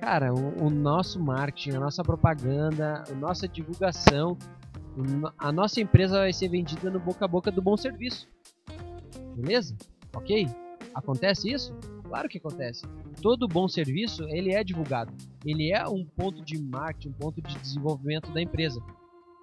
cara, 0.00 0.32
o, 0.32 0.66
o, 0.66 0.70
nosso 0.70 1.18
marketing, 1.18 1.72
a 1.72 1.80
nossa 1.80 2.04
propaganda, 2.04 3.02
a 3.10 3.14
nossa 3.16 3.48
divulgação, 3.48 4.38
a 5.36 5.50
nossa 5.50 5.80
empresa 5.80 6.18
vai 6.18 6.32
ser 6.32 6.48
vendida 6.48 6.88
no 6.88 7.00
boca 7.00 7.24
a 7.24 7.28
boca 7.28 7.50
do 7.50 7.60
bom 7.60 7.76
serviço. 7.76 8.28
Beleza? 9.34 9.76
Ok? 10.14 10.46
Acontece 10.94 11.50
isso? 11.50 11.74
Claro 12.04 12.28
que 12.28 12.38
acontece. 12.38 12.86
Todo 13.20 13.48
bom 13.48 13.66
serviço, 13.66 14.22
ele 14.28 14.54
é 14.54 14.62
divulgado. 14.62 15.12
Ele 15.44 15.72
é 15.72 15.84
um 15.88 16.04
ponto 16.04 16.44
de 16.44 16.62
marketing, 16.62 17.08
um 17.08 17.12
ponto 17.14 17.42
de 17.42 17.58
desenvolvimento 17.58 18.30
da 18.30 18.40
empresa. 18.40 18.80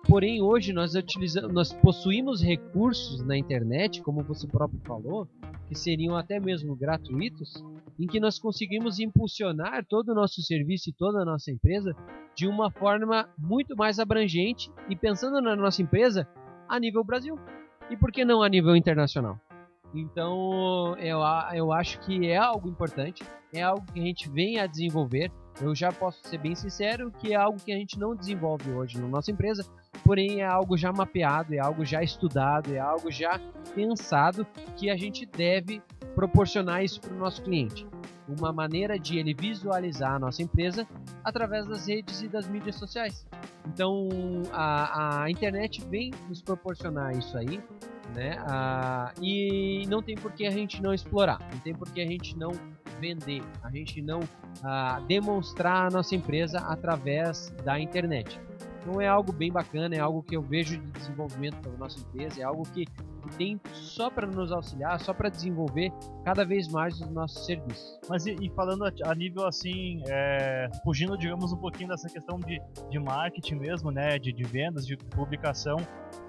Porém, 0.07 0.41
hoje 0.41 0.73
nós 0.73 0.95
utilizamos, 0.95 1.53
nós 1.53 1.73
possuímos 1.73 2.41
recursos 2.41 3.23
na 3.23 3.37
internet, 3.37 4.01
como 4.01 4.23
você 4.23 4.47
próprio 4.47 4.79
falou, 4.83 5.27
que 5.67 5.75
seriam 5.75 6.17
até 6.17 6.39
mesmo 6.39 6.75
gratuitos, 6.75 7.63
em 7.99 8.07
que 8.07 8.19
nós 8.19 8.39
conseguimos 8.39 8.99
impulsionar 8.99 9.85
todo 9.85 10.09
o 10.09 10.15
nosso 10.15 10.41
serviço 10.41 10.89
e 10.89 10.93
toda 10.93 11.21
a 11.21 11.25
nossa 11.25 11.51
empresa 11.51 11.95
de 12.35 12.47
uma 12.47 12.71
forma 12.71 13.29
muito 13.37 13.75
mais 13.75 13.99
abrangente 13.99 14.71
e 14.89 14.95
pensando 14.95 15.39
na 15.39 15.55
nossa 15.55 15.81
empresa 15.81 16.27
a 16.67 16.79
nível 16.79 17.03
Brasil. 17.03 17.37
E 17.89 17.95
por 17.95 18.11
que 18.11 18.25
não 18.25 18.41
a 18.41 18.49
nível 18.49 18.75
internacional? 18.75 19.39
Então, 19.93 20.95
eu, 20.97 21.19
eu 21.53 21.71
acho 21.71 21.99
que 21.99 22.27
é 22.27 22.37
algo 22.37 22.69
importante, 22.69 23.23
é 23.53 23.61
algo 23.61 23.85
que 23.91 23.99
a 23.99 24.03
gente 24.03 24.29
vem 24.29 24.59
a 24.59 24.65
desenvolver. 24.65 25.31
Eu 25.61 25.75
já 25.75 25.91
posso 25.91 26.25
ser 26.27 26.37
bem 26.37 26.55
sincero 26.55 27.11
que 27.11 27.33
é 27.33 27.35
algo 27.35 27.59
que 27.59 27.71
a 27.71 27.75
gente 27.75 27.99
não 27.99 28.15
desenvolve 28.15 28.71
hoje 28.71 28.99
na 28.99 29.07
nossa 29.07 29.31
empresa, 29.31 29.65
porém 30.12 30.41
é 30.41 30.45
algo 30.45 30.76
já 30.76 30.91
mapeado, 30.91 31.56
é 31.56 31.60
algo 31.60 31.86
já 31.86 32.04
estudado, 32.04 32.76
é 32.76 32.80
algo 32.80 33.10
já 33.10 33.39
pensado 33.74 34.45
que 34.76 34.89
a 34.89 34.97
gente 34.97 35.26
deve 35.26 35.82
proporcionar 36.13 36.84
isso 36.84 37.00
para 37.00 37.13
o 37.13 37.17
nosso 37.17 37.41
cliente. 37.41 37.88
Uma 38.28 38.52
maneira 38.52 39.00
de 39.00 39.17
ele 39.17 39.34
visualizar 39.34 40.15
a 40.15 40.19
nossa 40.19 40.43
empresa 40.43 40.86
através 41.24 41.65
das 41.65 41.88
redes 41.88 42.21
e 42.21 42.28
das 42.28 42.45
mídias 42.45 42.76
sociais. 42.76 43.26
Então 43.65 44.10
a, 44.52 45.24
a 45.24 45.32
internet 45.32 45.82
vem 45.89 46.12
nos 46.28 46.41
proporcionar 46.41 47.17
isso 47.17 47.38
aí, 47.38 47.63
né? 48.13 48.36
Ah, 48.50 49.13
e 49.21 49.86
não 49.88 50.04
tem 50.04 50.15
por 50.15 50.34
que 50.34 50.45
a 50.45 50.52
gente 50.52 50.84
não 50.84 50.93
explorar, 50.93 51.39
não 51.54 51.60
tem 51.60 51.74
por 51.74 51.89
que 51.89 52.02
a 52.02 52.06
gente 52.06 52.38
não 52.38 52.52
vender, 53.00 53.41
a 53.63 53.71
gente 53.71 54.02
não 54.02 54.19
ah, 54.62 55.02
demonstrar 55.08 55.88
a 55.88 55.89
nossa 55.89 56.13
empresa 56.13 56.58
através 56.58 57.50
da 57.63 57.80
internet. 57.80 58.41
Então 58.82 59.00
é 59.00 59.08
algo 59.08 59.32
bem 59.32 59.52
bacana, 59.52 59.96
é 59.96 60.00
algo 60.00 60.24
que 60.24 60.36
eu 60.36 60.41
vejo 60.41 60.78
de 60.78 60.91
desenvolvimento 60.91 61.58
para 61.62 61.72
a 61.72 61.78
nossa 61.78 62.00
empresa, 62.00 62.41
é 62.41 62.44
algo 62.44 62.63
que, 62.63 62.86
que 62.86 63.38
tem 63.38 63.62
só 63.74 64.10
para 64.10 64.26
nos 64.26 64.52
auxiliar, 64.52 65.00
só 65.00 65.13
para 65.13 65.30
desenvolver 65.30 65.91
cada 66.26 66.44
vez 66.44 66.67
mais 66.67 67.00
os 67.00 67.10
nossos 67.12 67.46
serviços. 67.46 68.00
Mas 68.10 68.26
e, 68.26 68.36
e 68.41 68.50
falando 68.50 68.86
a, 68.86 68.91
a, 69.06 69.13
nível 69.13 69.46
assim, 69.46 70.02
é, 70.08 70.70
fugindo 70.84 71.15
digamos 71.15 71.54
um 71.54 71.58
pouquinho 71.58 71.89
dessa 71.89 72.10
questão 72.10 72.39
de, 72.39 72.60
de 72.89 73.00
marketing 73.00 73.56
mesmo, 73.56 73.91
né, 73.91 74.17
de, 74.17 74.34
de 74.34 74.44
vendas, 74.44 74.86
de 74.88 74.98
publicação, 74.98 75.78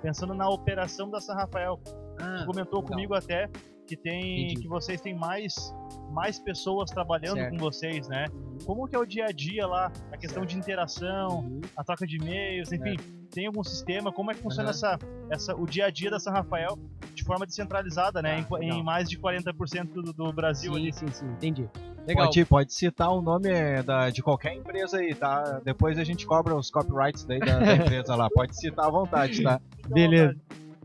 pensando 0.02 0.34
na 0.34 0.48
operação 0.48 1.10
da 1.10 1.20
São 1.20 1.34
Rafael, 1.34 1.80
ah, 2.18 2.44
comentou 2.44 2.80
legal. 2.80 2.92
comigo 2.92 3.14
até 3.14 3.48
que 3.92 3.96
tem 3.96 4.46
Entendi. 4.46 4.62
que 4.62 4.68
vocês 4.68 5.00
têm 5.02 5.14
mais 5.14 5.74
mais 6.10 6.38
pessoas 6.38 6.90
trabalhando 6.90 7.38
certo. 7.38 7.52
com 7.52 7.58
vocês, 7.58 8.08
né? 8.08 8.26
Uhum. 8.32 8.58
Como 8.66 8.86
que 8.86 8.94
é 8.94 8.98
o 8.98 9.04
dia 9.04 9.26
a 9.26 9.32
dia 9.32 9.66
lá, 9.66 9.90
a 10.10 10.16
questão 10.16 10.42
certo. 10.42 10.50
de 10.50 10.58
interação, 10.58 11.40
uhum. 11.40 11.60
a 11.76 11.82
troca 11.82 12.06
de 12.06 12.16
e-mails, 12.16 12.70
enfim, 12.70 12.98
certo. 12.98 13.28
tem 13.30 13.46
algum 13.46 13.64
sistema? 13.64 14.12
Como 14.12 14.30
é 14.30 14.34
que 14.34 14.40
funciona 14.40 14.68
uhum. 14.68 14.74
essa, 14.74 14.98
essa 15.30 15.56
o 15.56 15.66
dia 15.66 15.86
a 15.86 15.90
dia 15.90 16.10
da 16.10 16.18
São 16.18 16.32
Rafael 16.32 16.78
de 17.14 17.24
forma 17.24 17.46
descentralizada, 17.46 18.20
né? 18.20 18.46
Ah, 18.50 18.64
em, 18.64 18.78
em, 18.78 18.82
mais 18.82 19.08
de 19.08 19.18
40% 19.18 19.92
do, 19.92 20.12
do 20.12 20.32
Brasil 20.32 20.72
sim, 20.72 20.80
ali. 20.80 20.92
Sim, 20.92 21.08
sim, 21.08 21.26
entendi. 21.26 21.68
Legal. 22.06 22.26
Pode, 22.26 22.44
pode 22.46 22.74
citar 22.74 23.10
o 23.10 23.22
nome 23.22 23.50
da, 23.84 24.10
de 24.10 24.22
qualquer 24.22 24.54
empresa 24.54 24.98
aí, 24.98 25.14
tá? 25.14 25.60
Depois 25.64 25.98
a 25.98 26.04
gente 26.04 26.26
cobra 26.26 26.54
os 26.54 26.70
copyrights 26.70 27.24
daí 27.24 27.40
da, 27.40 27.58
da 27.58 27.76
empresa 27.76 28.14
lá. 28.14 28.28
Pode 28.30 28.56
citar 28.56 28.86
à 28.86 28.90
vontade, 28.90 29.42
tá? 29.42 29.60
Beleza. 29.88 30.36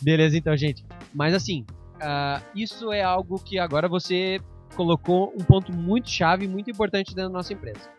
Beleza, 0.02 0.38
então, 0.38 0.56
gente. 0.56 0.86
Mas 1.14 1.34
assim, 1.34 1.66
uh, 1.98 2.44
isso 2.56 2.92
é 2.92 3.02
algo 3.02 3.38
que 3.40 3.60
agora 3.60 3.88
você 3.88 4.40
colocou 4.76 5.34
um 5.36 5.44
ponto 5.44 5.74
muito 5.74 6.10
chave, 6.10 6.48
muito 6.48 6.70
importante 6.70 7.14
dentro 7.14 7.32
da 7.32 7.38
nossa 7.38 7.54
empresa. 7.54 7.90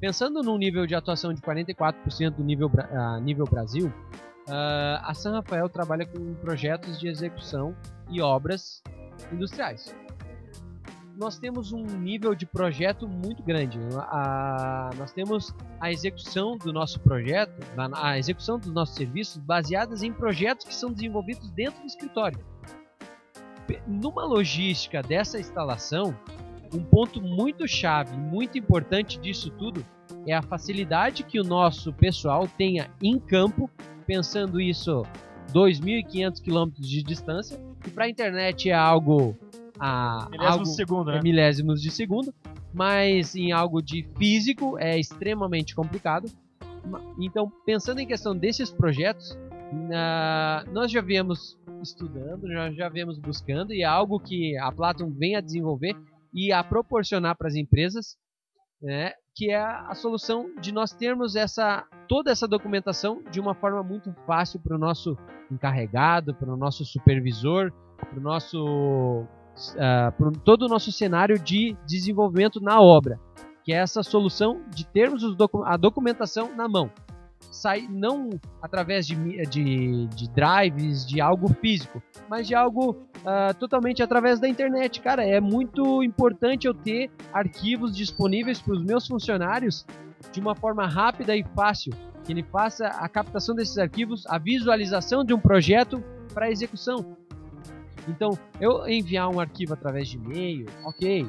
Pensando 0.00 0.42
num 0.42 0.58
nível 0.58 0.86
de 0.86 0.94
atuação 0.94 1.32
de 1.32 1.40
44% 1.40 2.30
do 2.30 2.44
nível, 2.44 2.68
uh, 2.68 3.20
nível 3.20 3.46
Brasil, 3.46 3.88
uh, 3.88 5.00
a 5.02 5.12
San 5.14 5.32
Rafael 5.32 5.68
trabalha 5.68 6.06
com 6.06 6.34
projetos 6.34 6.98
de 6.98 7.08
execução 7.08 7.74
e 8.10 8.20
obras 8.20 8.82
industriais. 9.32 9.94
Nós 11.16 11.38
temos 11.38 11.72
um 11.72 11.82
nível 11.82 12.34
de 12.34 12.44
projeto 12.44 13.08
muito 13.08 13.42
grande. 13.42 13.78
A, 13.96 14.90
nós 14.98 15.12
temos 15.12 15.54
a 15.80 15.90
execução 15.90 16.58
do 16.58 16.74
nosso 16.74 17.00
projeto, 17.00 17.54
a 17.94 18.18
execução 18.18 18.58
dos 18.58 18.70
nossos 18.70 18.94
serviços 18.94 19.38
baseadas 19.38 20.02
em 20.02 20.12
projetos 20.12 20.66
que 20.66 20.74
são 20.74 20.92
desenvolvidos 20.92 21.50
dentro 21.52 21.80
do 21.80 21.86
escritório 21.86 22.38
numa 23.86 24.24
logística 24.24 25.02
dessa 25.02 25.38
instalação, 25.38 26.16
um 26.72 26.82
ponto 26.82 27.22
muito 27.22 27.66
chave, 27.66 28.16
muito 28.16 28.58
importante 28.58 29.18
disso 29.18 29.50
tudo 29.50 29.84
é 30.26 30.34
a 30.34 30.42
facilidade 30.42 31.22
que 31.22 31.38
o 31.38 31.44
nosso 31.44 31.92
pessoal 31.92 32.48
tenha 32.48 32.90
em 33.00 33.18
campo, 33.18 33.70
pensando 34.06 34.60
isso 34.60 35.04
2.500 35.52 36.42
quilômetros 36.42 36.88
de 36.88 37.02
distância, 37.02 37.60
que 37.80 37.90
para 37.90 38.04
a 38.04 38.08
internet 38.08 38.68
é 38.68 38.74
algo 38.74 39.36
a 39.78 40.28
milésimos 40.30 40.52
algo, 40.52 40.64
de 40.64 40.74
segundo, 40.74 41.10
né? 41.12 41.20
Milésimos 41.22 41.82
de 41.82 41.90
segundo, 41.90 42.34
mas 42.72 43.36
em 43.36 43.52
algo 43.52 43.80
de 43.80 44.06
físico 44.18 44.78
é 44.78 44.98
extremamente 44.98 45.74
complicado. 45.74 46.30
Então, 47.18 47.52
pensando 47.64 48.00
em 48.00 48.06
questão 48.06 48.36
desses 48.36 48.70
projetos, 48.70 49.36
nós 50.72 50.90
já 50.90 51.00
viemos 51.00 51.58
estudando, 51.82 52.48
já, 52.48 52.70
já 52.72 52.88
viemos 52.88 53.18
buscando 53.18 53.72
e 53.72 53.82
é 53.82 53.84
algo 53.84 54.20
que 54.20 54.56
a 54.58 54.70
Platon 54.72 55.10
vem 55.10 55.36
a 55.36 55.40
desenvolver 55.40 55.94
e 56.32 56.52
a 56.52 56.62
proporcionar 56.62 57.36
para 57.36 57.48
as 57.48 57.54
empresas, 57.54 58.16
né, 58.80 59.12
que 59.34 59.50
é 59.50 59.58
a, 59.58 59.94
solução 59.94 60.54
de 60.60 60.72
nós 60.72 60.92
termos 60.92 61.34
essa 61.34 61.84
toda 62.08 62.30
essa 62.30 62.46
documentação 62.46 63.22
de 63.30 63.40
uma 63.40 63.54
forma 63.54 63.82
muito 63.82 64.12
fácil 64.26 64.60
para 64.60 64.76
o 64.76 64.78
nosso 64.78 65.16
encarregado, 65.50 66.34
para 66.34 66.52
o 66.52 66.56
nosso 66.56 66.84
supervisor, 66.84 67.72
para 67.98 68.18
o 68.18 68.22
nosso 68.22 69.24
uh, 69.24 70.38
todo 70.44 70.66
o 70.66 70.68
nosso 70.68 70.92
cenário 70.92 71.38
de 71.38 71.76
desenvolvimento 71.86 72.60
na 72.60 72.80
obra, 72.80 73.18
que 73.64 73.72
é 73.72 73.76
essa 73.76 74.02
solução 74.02 74.62
de 74.70 74.86
termos 74.86 75.22
a 75.64 75.76
documentação 75.76 76.54
na 76.54 76.68
mão 76.68 76.90
sai 77.56 77.86
não 77.88 78.30
através 78.62 79.06
de, 79.06 79.14
de, 79.46 80.06
de 80.06 80.30
drives, 80.30 81.06
de 81.06 81.20
algo 81.20 81.52
físico, 81.54 82.02
mas 82.28 82.46
de 82.46 82.54
algo 82.54 82.90
uh, 82.90 83.54
totalmente 83.58 84.02
através 84.02 84.38
da 84.38 84.48
internet. 84.48 85.00
Cara, 85.00 85.24
é 85.24 85.40
muito 85.40 86.02
importante 86.02 86.66
eu 86.66 86.74
ter 86.74 87.10
arquivos 87.32 87.96
disponíveis 87.96 88.60
para 88.60 88.74
os 88.74 88.84
meus 88.84 89.06
funcionários 89.06 89.86
de 90.32 90.40
uma 90.40 90.54
forma 90.54 90.86
rápida 90.86 91.36
e 91.36 91.44
fácil, 91.54 91.92
que 92.24 92.32
ele 92.32 92.42
faça 92.42 92.86
a 92.88 93.08
captação 93.08 93.54
desses 93.54 93.78
arquivos, 93.78 94.26
a 94.26 94.38
visualização 94.38 95.24
de 95.24 95.32
um 95.32 95.38
projeto 95.38 96.02
para 96.34 96.50
execução. 96.50 97.16
Então, 98.08 98.38
eu 98.60 98.86
enviar 98.88 99.28
um 99.28 99.40
arquivo 99.40 99.74
através 99.74 100.08
de 100.08 100.16
e-mail, 100.16 100.66
ok, 100.84 101.26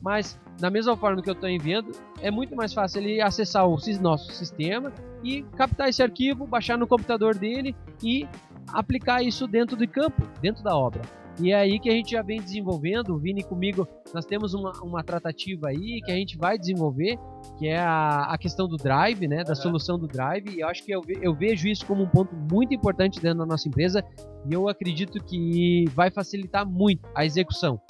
mas 0.00 0.38
da 0.58 0.70
mesma 0.70 0.96
forma 0.96 1.22
que 1.22 1.30
eu 1.30 1.34
estou 1.34 1.48
enviando, 1.48 1.92
é 2.20 2.30
muito 2.30 2.54
mais 2.56 2.72
fácil 2.72 3.00
ele 3.00 3.20
acessar 3.20 3.66
o 3.66 3.76
nosso 4.00 4.32
sistema 4.32 4.92
e 5.22 5.42
captar 5.56 5.88
esse 5.88 6.02
arquivo, 6.02 6.46
baixar 6.46 6.76
no 6.76 6.86
computador 6.86 7.34
dele 7.34 7.74
e 8.02 8.26
aplicar 8.72 9.22
isso 9.22 9.46
dentro 9.46 9.76
do 9.76 9.86
campo, 9.86 10.22
dentro 10.40 10.62
da 10.62 10.76
obra. 10.76 11.02
E 11.40 11.52
é 11.52 11.54
aí 11.54 11.78
que 11.78 11.88
a 11.88 11.92
gente 11.92 12.10
já 12.10 12.22
vem 12.22 12.40
desenvolvendo, 12.40 13.14
o 13.14 13.18
Vini 13.18 13.44
comigo, 13.44 13.86
nós 14.12 14.24
temos 14.24 14.54
uma, 14.54 14.72
uma 14.82 15.04
tratativa 15.04 15.68
aí 15.68 16.00
que 16.04 16.10
a 16.10 16.14
gente 16.16 16.36
vai 16.36 16.58
desenvolver, 16.58 17.16
que 17.56 17.68
é 17.68 17.78
a, 17.78 18.24
a 18.24 18.36
questão 18.36 18.66
do 18.66 18.76
drive, 18.76 19.28
né, 19.28 19.44
da 19.44 19.54
solução 19.54 19.96
do 19.96 20.08
drive, 20.08 20.50
e 20.50 20.60
eu 20.60 20.68
acho 20.68 20.84
que 20.84 20.90
eu, 20.90 21.00
eu 21.22 21.32
vejo 21.32 21.68
isso 21.68 21.86
como 21.86 22.02
um 22.02 22.08
ponto 22.08 22.34
muito 22.34 22.74
importante 22.74 23.20
dentro 23.20 23.38
da 23.38 23.46
nossa 23.46 23.68
empresa, 23.68 24.04
e 24.50 24.52
eu 24.52 24.68
acredito 24.68 25.22
que 25.22 25.84
vai 25.94 26.10
facilitar 26.10 26.66
muito 26.68 27.08
a 27.14 27.24
execução 27.24 27.80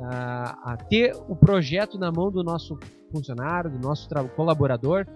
a, 0.00 0.72
a 0.72 0.76
ter 0.76 1.14
o 1.28 1.36
projeto 1.36 1.98
na 1.98 2.10
mão 2.10 2.30
do 2.30 2.42
nosso 2.42 2.78
funcionário, 3.12 3.70
do 3.70 3.78
nosso 3.78 4.08
colaborador, 4.34 5.06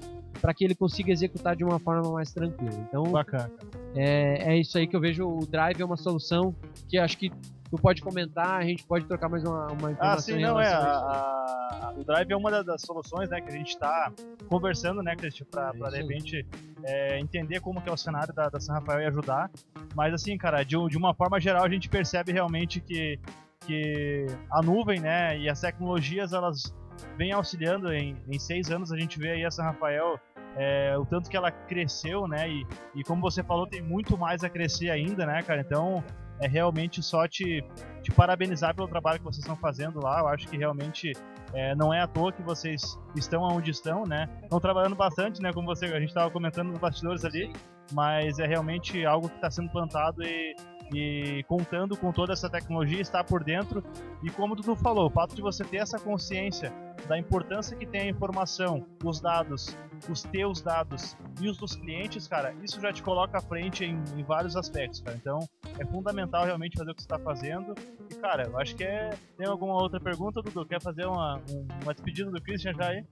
para 0.41 0.55
que 0.55 0.65
ele 0.65 0.75
consiga 0.75 1.11
executar 1.11 1.57
de 1.57 1.65
uma 1.65 1.79
forma 1.79 2.13
mais 2.13 2.33
tranquila. 2.33 2.75
Então, 2.89 3.03
Bacana. 3.05 3.51
É, 3.95 4.53
é 4.53 4.57
isso 4.59 4.79
aí 4.79 4.87
que 4.87 4.95
eu 4.95 5.01
vejo. 5.01 5.27
O 5.27 5.47
Drive 5.47 5.81
é 5.81 5.85
uma 5.85 5.97
solução 5.97 6.55
que 6.89 6.99
acho 6.99 7.19
que 7.19 7.31
tu 7.71 7.77
pode 7.77 8.01
comentar, 8.01 8.61
a 8.61 8.65
gente 8.65 8.85
pode 8.85 9.05
trocar 9.07 9.29
mais 9.29 9.45
uma, 9.45 9.67
uma 9.67 9.93
informação. 9.93 10.01
Ah, 10.01 10.19
sim, 10.19 10.41
não, 10.41 10.61
é. 10.61 10.69
A, 10.69 10.81
a, 10.81 11.95
o 11.97 12.05
Drive 12.05 12.31
é 12.31 12.37
uma 12.37 12.63
das 12.63 12.83
soluções 12.83 13.29
né, 13.29 13.41
que 13.41 13.49
a 13.49 13.53
gente 13.53 13.69
está 13.69 14.13
conversando, 14.49 15.03
né, 15.03 15.15
Cristian, 15.17 15.47
para 15.51 15.73
é 15.75 15.91
de 15.91 15.97
repente 15.97 16.47
é, 16.85 17.19
entender 17.19 17.61
como 17.61 17.81
que 17.83 17.89
é 17.89 17.93
o 17.93 17.97
cenário 17.97 18.33
da, 18.33 18.49
da 18.49 18.61
São 18.61 18.75
Rafael 18.75 19.01
e 19.01 19.07
ajudar. 19.07 19.51
Mas 19.95 20.15
assim, 20.15 20.37
cara, 20.39 20.63
de, 20.63 20.77
de 20.89 20.97
uma 20.97 21.15
forma 21.15 21.41
geral 21.41 21.65
a 21.65 21.69
gente 21.69 21.89
percebe 21.89 22.33
realmente 22.33 22.81
que 22.81 23.19
que 23.67 24.27
a 24.51 24.63
nuvem, 24.63 25.01
né, 25.01 25.39
e 25.39 25.49
as 25.49 25.61
tecnologias, 25.61 26.33
elas 26.33 26.75
vêm 27.17 27.33
auxiliando. 27.33 27.93
Em, 27.93 28.17
em 28.31 28.39
seis 28.39 28.71
anos 28.71 28.93
a 28.93 28.99
gente 28.99 29.19
vê 29.19 29.31
aí 29.31 29.45
a 29.45 29.51
São 29.51 29.65
Rafael, 29.65 30.19
é, 30.57 30.97
o 30.99 31.05
tanto 31.05 31.29
que 31.31 31.37
ela 31.37 31.51
cresceu, 31.51 32.27
né, 32.27 32.49
e, 32.49 32.67
e 32.95 33.05
como 33.05 33.21
você 33.21 33.43
falou, 33.43 33.67
tem 33.67 33.83
muito 33.83 34.17
mais 34.17 34.43
a 34.43 34.49
crescer 34.49 34.91
ainda, 34.91 35.27
né, 35.27 35.43
cara. 35.43 35.61
Então, 35.61 36.03
é 36.41 36.47
realmente 36.47 37.03
só 37.03 37.27
te, 37.27 37.65
te 38.03 38.11
parabenizar 38.13 38.75
pelo 38.75 38.89
trabalho 38.89 39.19
que 39.19 39.25
vocês 39.25 39.41
estão 39.41 39.57
fazendo 39.57 40.01
lá. 40.03 40.21
Eu 40.21 40.29
acho 40.29 40.47
que 40.49 40.57
realmente 40.57 41.13
é, 41.53 41.75
não 41.75 41.93
é 41.93 42.01
à 42.01 42.07
toa 42.07 42.33
que 42.33 42.43
vocês 42.43 42.99
estão 43.17 43.43
onde 43.43 43.71
estão, 43.71 44.05
né? 44.05 44.29
Estão 44.43 44.61
trabalhando 44.61 44.95
bastante, 44.95 45.43
né? 45.43 45.53
Como 45.53 45.67
você, 45.67 45.87
a 45.87 45.99
gente 45.99 46.11
estava 46.11 46.31
comentando 46.31 46.69
nos 46.69 46.79
bastidores 46.79 47.25
ali, 47.25 47.53
mas 47.93 48.39
é 48.39 48.47
realmente 48.47 49.05
algo 49.05 49.29
que 49.29 49.37
está 49.37 49.51
sendo 49.51 49.71
plantado 49.71 50.23
e 50.23 50.55
e 50.93 51.45
contando 51.49 51.97
com 51.97 52.13
toda 52.13 52.33
essa 52.33 52.49
tecnologia, 52.49 53.01
está 53.01 53.23
por 53.23 53.45
dentro. 53.45 53.83
E 54.23 54.31
como 54.31 54.57
tu 54.57 54.75
falou, 54.77 55.07
o 55.07 55.11
fato 55.11 55.35
de 55.35 55.43
você 55.43 55.65
ter 55.65 55.79
essa 55.79 55.99
consciência 55.99 56.73
da 57.07 57.19
importância 57.19 57.77
que 57.77 57.87
tem 57.87 58.03
a 58.03 58.07
informação, 58.07 58.85
os 59.05 59.21
dados, 59.21 59.77
os 60.09 60.23
teus 60.23 60.61
dados 60.61 61.17
e 61.41 61.49
os 61.49 61.57
dos 61.57 61.77
clientes, 61.77 62.27
cara, 62.27 62.55
isso 62.63 62.81
já 62.81 62.93
te 62.93 63.03
coloca 63.03 63.39
à 63.39 63.41
frente 63.41 63.85
em, 63.85 64.03
em 64.17 64.23
vários 64.23 64.57
aspectos, 64.57 65.01
cara. 65.01 65.17
Então, 65.17 65.39
é 65.79 65.85
fundamental 65.85 66.45
realmente 66.45 66.77
fazer 66.77 66.91
o 66.91 66.95
que 66.95 67.03
você 67.03 67.07
está 67.07 67.19
fazendo. 67.19 67.75
E, 68.11 68.15
cara, 68.17 68.45
eu 68.45 68.59
acho 68.59 68.75
que 68.75 68.85
é. 68.85 69.11
Tem 69.37 69.47
alguma 69.47 69.75
outra 69.75 70.01
pergunta, 70.01 70.43
Dudu? 70.43 70.67
Quer 70.67 70.83
fazer 70.83 71.07
uma, 71.07 71.41
uma 71.83 71.95
despedida 71.95 72.31
do 72.31 72.41
Christian 72.41 72.75
já 72.75 72.89
aí? 72.89 73.05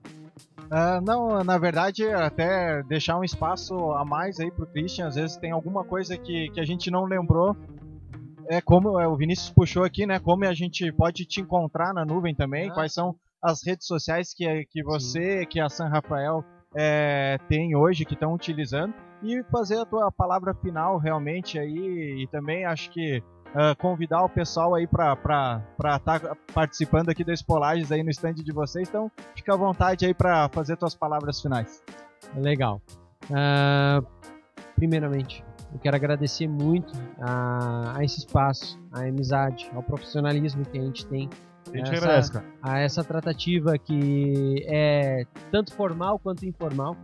Uh, 0.67 0.99
não, 1.01 1.43
na 1.43 1.57
verdade, 1.57 2.07
até 2.09 2.83
deixar 2.83 3.17
um 3.17 3.23
espaço 3.23 3.73
a 3.93 4.03
mais 4.03 4.39
aí 4.39 4.51
pro 4.51 4.67
Christian, 4.67 5.07
às 5.07 5.15
vezes 5.15 5.37
tem 5.37 5.51
alguma 5.51 5.83
coisa 5.83 6.17
que, 6.17 6.49
que 6.49 6.59
a 6.59 6.65
gente 6.65 6.91
não 6.91 7.05
lembrou. 7.05 7.55
É 8.49 8.61
como 8.61 8.99
é, 8.99 9.07
o 9.07 9.15
Vinícius 9.15 9.49
puxou 9.49 9.83
aqui, 9.83 10.05
né? 10.05 10.19
Como 10.19 10.45
a 10.45 10.53
gente 10.53 10.91
pode 10.91 11.25
te 11.25 11.41
encontrar 11.41 11.93
na 11.93 12.05
nuvem 12.05 12.35
também, 12.35 12.69
ah. 12.69 12.73
quais 12.73 12.93
são 12.93 13.15
as 13.41 13.65
redes 13.65 13.87
sociais 13.87 14.33
que, 14.33 14.65
que 14.65 14.83
você, 14.83 15.39
Sim. 15.41 15.45
que 15.47 15.59
a 15.59 15.69
San 15.69 15.87
Rafael 15.87 16.43
é, 16.75 17.37
tem 17.47 17.75
hoje, 17.75 18.05
que 18.05 18.13
estão 18.13 18.33
utilizando, 18.33 18.93
e 19.23 19.43
fazer 19.45 19.79
a 19.79 19.85
tua 19.85 20.11
palavra 20.11 20.53
final 20.53 20.97
realmente 20.97 21.57
aí, 21.57 22.23
e 22.23 22.27
também 22.27 22.65
acho 22.65 22.89
que 22.91 23.23
uh, 23.53 23.75
convidar 23.77 24.23
o 24.23 24.29
pessoal 24.29 24.75
aí 24.75 24.87
para 24.87 25.13
estar 25.79 25.99
tá 25.99 26.37
participando 26.53 27.09
aqui 27.09 27.23
das 27.23 27.41
Polages 27.41 27.91
aí 27.91 28.03
no 28.03 28.09
stand 28.09 28.35
de 28.35 28.51
vocês. 28.51 28.87
Então, 28.87 29.11
fica 29.35 29.53
à 29.53 29.57
vontade 29.57 30.05
aí 30.05 30.13
para 30.13 30.49
fazer 30.49 30.77
tuas 30.77 30.95
palavras 30.95 31.41
finais. 31.41 31.83
Legal. 32.35 32.81
Uh, 33.25 34.05
primeiramente, 34.75 35.43
eu 35.73 35.79
quero 35.79 35.95
agradecer 35.95 36.47
muito 36.47 36.93
a, 37.19 37.97
a, 37.97 38.03
esse 38.03 38.19
espaço, 38.19 38.79
a 38.91 39.01
amizade, 39.01 39.69
ao 39.75 39.83
profissionalismo 39.83 40.65
que 40.65 40.77
a 40.77 40.81
gente 40.81 41.05
tem. 41.07 41.29
A 41.73 41.77
gente 41.77 41.91
essa, 41.91 42.05
agradece, 42.05 42.31
cara. 42.31 42.45
A 42.61 42.79
essa 42.79 43.03
tratativa 43.03 43.77
que 43.77 44.65
é 44.67 45.25
tanto 45.51 45.73
formal 45.73 46.17
quanto 46.17 46.45
informal. 46.45 46.95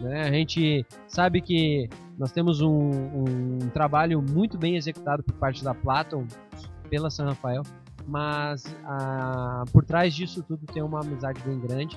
Né? 0.00 0.22
A 0.22 0.32
gente 0.32 0.84
sabe 1.06 1.40
que 1.40 1.88
nós 2.18 2.32
temos 2.32 2.60
um, 2.60 2.90
um, 2.90 3.58
trabalho 3.72 4.20
muito 4.20 4.58
bem 4.58 4.76
executado 4.76 5.22
por 5.22 5.34
parte 5.34 5.62
da 5.62 5.72
Platon, 5.72 6.26
pela 6.90 7.10
San 7.10 7.26
Rafael, 7.26 7.62
mas 8.06 8.64
a, 8.84 9.64
por 9.72 9.84
trás 9.84 10.14
disso 10.14 10.42
tudo 10.42 10.66
tem 10.66 10.82
uma 10.82 11.00
amizade 11.00 11.40
bem 11.42 11.60
grande. 11.60 11.96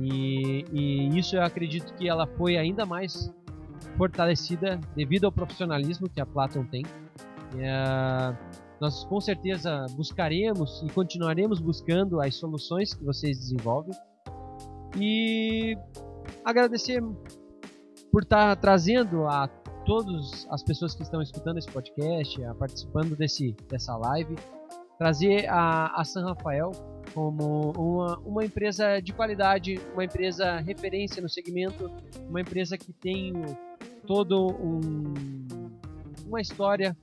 E, 0.00 0.64
e 0.72 1.18
isso 1.18 1.34
eu 1.34 1.42
acredito 1.42 1.92
que 1.94 2.08
ela 2.08 2.26
foi 2.26 2.56
ainda 2.56 2.86
mais 2.86 3.32
fortalecida 3.96 4.78
devido 4.94 5.24
ao 5.24 5.32
profissionalismo 5.32 6.08
que 6.08 6.20
a 6.20 6.26
Platon 6.26 6.64
tem. 6.64 6.84
É, 7.56 8.36
nós 8.80 9.04
com 9.04 9.20
certeza 9.20 9.86
buscaremos 9.96 10.84
e 10.86 10.92
continuaremos 10.92 11.58
buscando 11.58 12.20
as 12.20 12.36
soluções 12.36 12.94
que 12.94 13.04
vocês 13.04 13.38
desenvolvem. 13.38 13.94
E 15.00 15.76
agradecer 16.44 17.02
por 18.18 18.24
estar 18.24 18.56
tá 18.56 18.56
trazendo 18.56 19.28
a 19.28 19.46
todas 19.86 20.44
as 20.50 20.60
pessoas 20.60 20.92
que 20.92 21.04
estão 21.04 21.22
escutando 21.22 21.56
esse 21.58 21.70
podcast, 21.70 22.42
a 22.42 22.52
participando 22.52 23.14
desse, 23.14 23.54
dessa 23.68 23.96
live, 23.96 24.34
trazer 24.98 25.48
a, 25.48 25.92
a 25.94 26.02
San 26.02 26.24
Rafael 26.24 26.72
como 27.14 27.70
uma, 27.70 28.18
uma 28.18 28.44
empresa 28.44 28.98
de 28.98 29.12
qualidade, 29.12 29.80
uma 29.92 30.04
empresa 30.04 30.56
referência 30.56 31.22
no 31.22 31.28
segmento, 31.28 31.88
uma 32.28 32.40
empresa 32.40 32.76
que 32.76 32.92
tem 32.92 33.34
todo 34.04 34.48
um, 34.48 35.14
uma 36.26 36.40
história, 36.40 36.96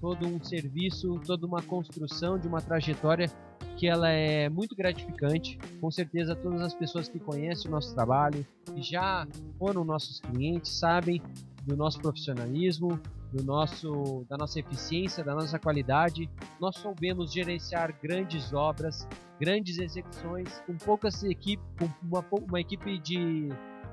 todo 0.00 0.26
um 0.26 0.42
serviço, 0.42 1.20
toda 1.26 1.46
uma 1.46 1.62
construção 1.62 2.38
de 2.38 2.46
uma 2.46 2.60
trajetória 2.60 3.30
que 3.76 3.86
ela 3.86 4.08
é 4.08 4.48
muito 4.48 4.74
gratificante. 4.74 5.58
Com 5.80 5.90
certeza 5.90 6.34
todas 6.34 6.62
as 6.62 6.74
pessoas 6.74 7.08
que 7.08 7.18
conhecem 7.18 7.68
o 7.68 7.70
nosso 7.70 7.94
trabalho, 7.94 8.46
que 8.64 8.82
já 8.82 9.26
foram 9.58 9.84
nossos 9.84 10.20
clientes, 10.20 10.78
sabem 10.78 11.22
do 11.64 11.76
nosso 11.76 12.00
profissionalismo, 12.00 13.00
do 13.32 13.42
nosso, 13.44 14.24
da 14.28 14.36
nossa 14.36 14.58
eficiência, 14.60 15.22
da 15.22 15.34
nossa 15.34 15.58
qualidade. 15.58 16.30
Nós 16.60 16.76
soubemos 16.76 17.32
gerenciar 17.32 17.94
grandes 18.00 18.52
obras, 18.52 19.06
grandes 19.40 19.78
execuções, 19.78 20.48
com 20.66 20.76
poucas 20.76 21.22
equipes, 21.24 21.66
com 21.78 21.88
uma, 22.02 22.24
uma 22.48 22.60
equipe 22.60 22.98
de 22.98 23.48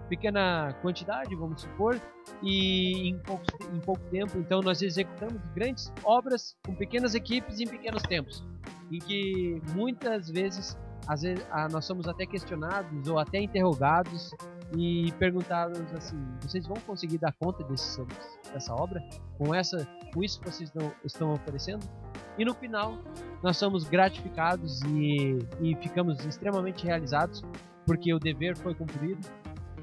pequena 0.10 0.74
quantidade, 0.82 1.36
vamos 1.36 1.62
supor, 1.62 2.00
e 2.42 3.10
em 3.10 3.18
pouco, 3.20 3.46
em 3.74 3.80
pouco 3.80 4.02
tempo. 4.10 4.38
Então 4.38 4.62
nós 4.62 4.82
executamos 4.82 5.42
grandes 5.56 5.92
obras 6.04 6.56
com 6.66 6.76
pequenas 6.76 7.16
equipes 7.16 7.60
em 7.60 7.68
pequenos 7.68 8.04
tempos 8.04 8.44
em 8.92 9.00
que 9.00 9.62
muitas 9.74 10.30
vezes, 10.30 10.78
vezes 11.20 11.46
nós 11.72 11.86
somos 11.86 12.08
até 12.08 12.26
questionados 12.26 13.08
ou 13.08 13.20
até 13.20 13.40
interrogados 13.40 14.32
e 14.78 15.12
perguntados 15.14 15.82
assim: 15.94 16.18
vocês 16.42 16.68
vão 16.68 16.78
conseguir 16.86 17.18
dar 17.18 17.34
conta 17.34 17.64
desse, 17.64 18.02
dessa 18.54 18.74
obra 18.74 19.02
com 19.38 19.54
essa, 19.54 19.88
com 20.14 20.24
isso 20.24 20.40
que 20.40 20.50
vocês 20.50 20.72
não, 20.74 20.92
estão 21.04 21.34
oferecendo? 21.34 21.86
E 22.38 22.46
no 22.46 22.54
final, 22.54 22.98
nós 23.44 23.58
somos 23.58 23.88
gratificados 23.88 24.82
e, 24.84 25.38
e 25.62 25.76
ficamos 25.76 26.26
extremamente 26.26 26.84
realizados 26.84 27.44
porque 27.86 28.14
o 28.14 28.20
dever 28.20 28.58
foi 28.58 28.74
cumprido 28.74 29.28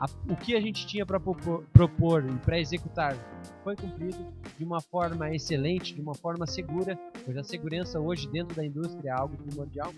a, 0.01 0.07
o 0.33 0.37
que 0.37 0.57
a 0.57 0.61
gente 0.61 0.87
tinha 0.87 1.05
para 1.05 1.21
propor, 1.21 2.25
e 2.25 2.39
para 2.39 2.59
executar 2.59 3.15
foi 3.63 3.77
cumprido 3.77 4.27
de 4.57 4.65
uma 4.65 4.81
forma 4.81 5.31
excelente, 5.35 5.95
de 5.95 6.01
uma 6.01 6.15
forma 6.15 6.47
segura, 6.47 6.99
pois 7.25 7.37
a 7.37 7.45
segurança 7.45 8.01
hoje 8.01 8.29
dentro 8.29 8.57
da 8.57 8.65
indústria 8.65 9.11
é 9.11 9.13
algo 9.13 9.37
primordial. 9.37 9.93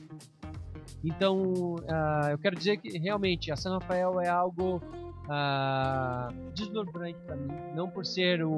Então, 1.05 1.77
uh, 1.77 2.31
eu 2.31 2.38
quero 2.38 2.57
dizer 2.57 2.77
que 2.79 2.99
realmente 2.99 3.53
a 3.53 3.57
San 3.57 3.79
Rafael 3.79 4.21
é 4.21 4.29
algo 4.29 4.77
uh, 5.27 6.53
deslumbrante 6.53 7.19
para 7.21 7.37
mim, 7.37 7.53
não 7.75 7.88
por 7.88 8.05
ser 8.05 8.45
o, 8.45 8.51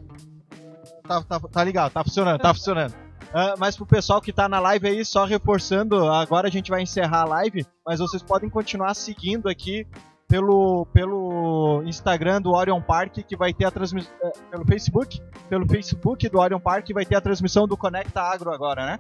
tá, 1.08 1.22
tá, 1.22 1.40
tá 1.40 1.64
ligado, 1.64 1.92
tá 1.92 2.04
funcionando, 2.04 2.40
tá 2.40 2.54
funcionando. 2.54 3.05
Uh, 3.30 3.58
mas 3.58 3.76
pro 3.76 3.86
pessoal 3.86 4.22
que 4.22 4.32
tá 4.32 4.48
na 4.48 4.60
live 4.60 4.88
aí, 4.88 5.06
só 5.06 5.26
reforçando, 5.26 6.10
agora 6.10 6.48
a 6.48 6.52
gente 6.52 6.70
vai 6.70 6.82
encerrar 6.82 7.22
a 7.22 7.26
live, 7.26 7.66
mas 7.86 8.00
vocês 8.00 8.24
podem 8.24 8.50
continuar 8.50 8.94
seguindo 8.94 9.50
aqui 9.50 9.86
pelo, 10.28 10.86
pelo 10.88 11.84
Instagram 11.86 12.42
do 12.42 12.52
Orion 12.52 12.82
Park, 12.82 13.14
que 13.28 13.36
vai 13.36 13.54
ter 13.54 13.66
a 13.66 13.72
transmissão. 13.72 14.12
Uh, 14.24 14.32
pelo 14.50 14.66
Facebook, 14.66 15.22
pelo 15.50 15.68
Facebook 15.68 16.30
do 16.30 16.40
Orion 16.40 16.60
Park, 16.60 16.90
vai 16.94 17.06
ter 17.06 17.16
a 17.16 17.22
transmissão 17.22 17.68
do 17.68 17.78
Conecta 17.78 18.22
Agro 18.22 18.52
agora, 18.52 18.86
né? 18.86 19.00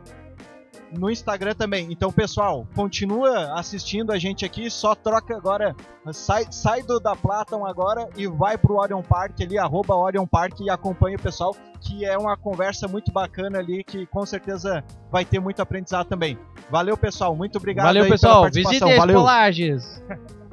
No 0.91 1.09
Instagram 1.09 1.53
também. 1.53 1.87
Então, 1.91 2.11
pessoal, 2.11 2.67
continua 2.75 3.53
assistindo 3.59 4.11
a 4.11 4.17
gente 4.17 4.45
aqui, 4.45 4.69
só 4.69 4.95
troca 4.95 5.35
agora, 5.35 5.75
sai, 6.11 6.45
sai 6.51 6.81
do 6.81 6.99
da 6.99 7.15
Platon 7.15 7.65
agora 7.65 8.09
e 8.15 8.27
vai 8.27 8.57
pro 8.57 8.75
Orion 8.75 9.01
Park 9.01 9.41
ali, 9.41 9.57
arroba 9.57 9.95
Orion 9.95 10.25
Park 10.25 10.59
e 10.61 10.69
acompanha 10.69 11.17
o 11.17 11.21
pessoal, 11.21 11.55
que 11.81 12.05
é 12.05 12.17
uma 12.17 12.37
conversa 12.37 12.87
muito 12.87 13.11
bacana 13.11 13.59
ali, 13.59 13.83
que 13.83 14.05
com 14.05 14.25
certeza 14.25 14.83
vai 15.11 15.25
ter 15.25 15.39
muito 15.39 15.61
aprendizado 15.61 16.07
também. 16.07 16.37
Valeu, 16.69 16.97
pessoal, 16.97 17.35
muito 17.35 17.57
obrigado 17.57 17.85
Valeu, 17.85 18.07
pessoal, 18.07 18.49
visitem 18.51 18.97
Valeu. 18.97 19.19
Polages! 19.19 20.03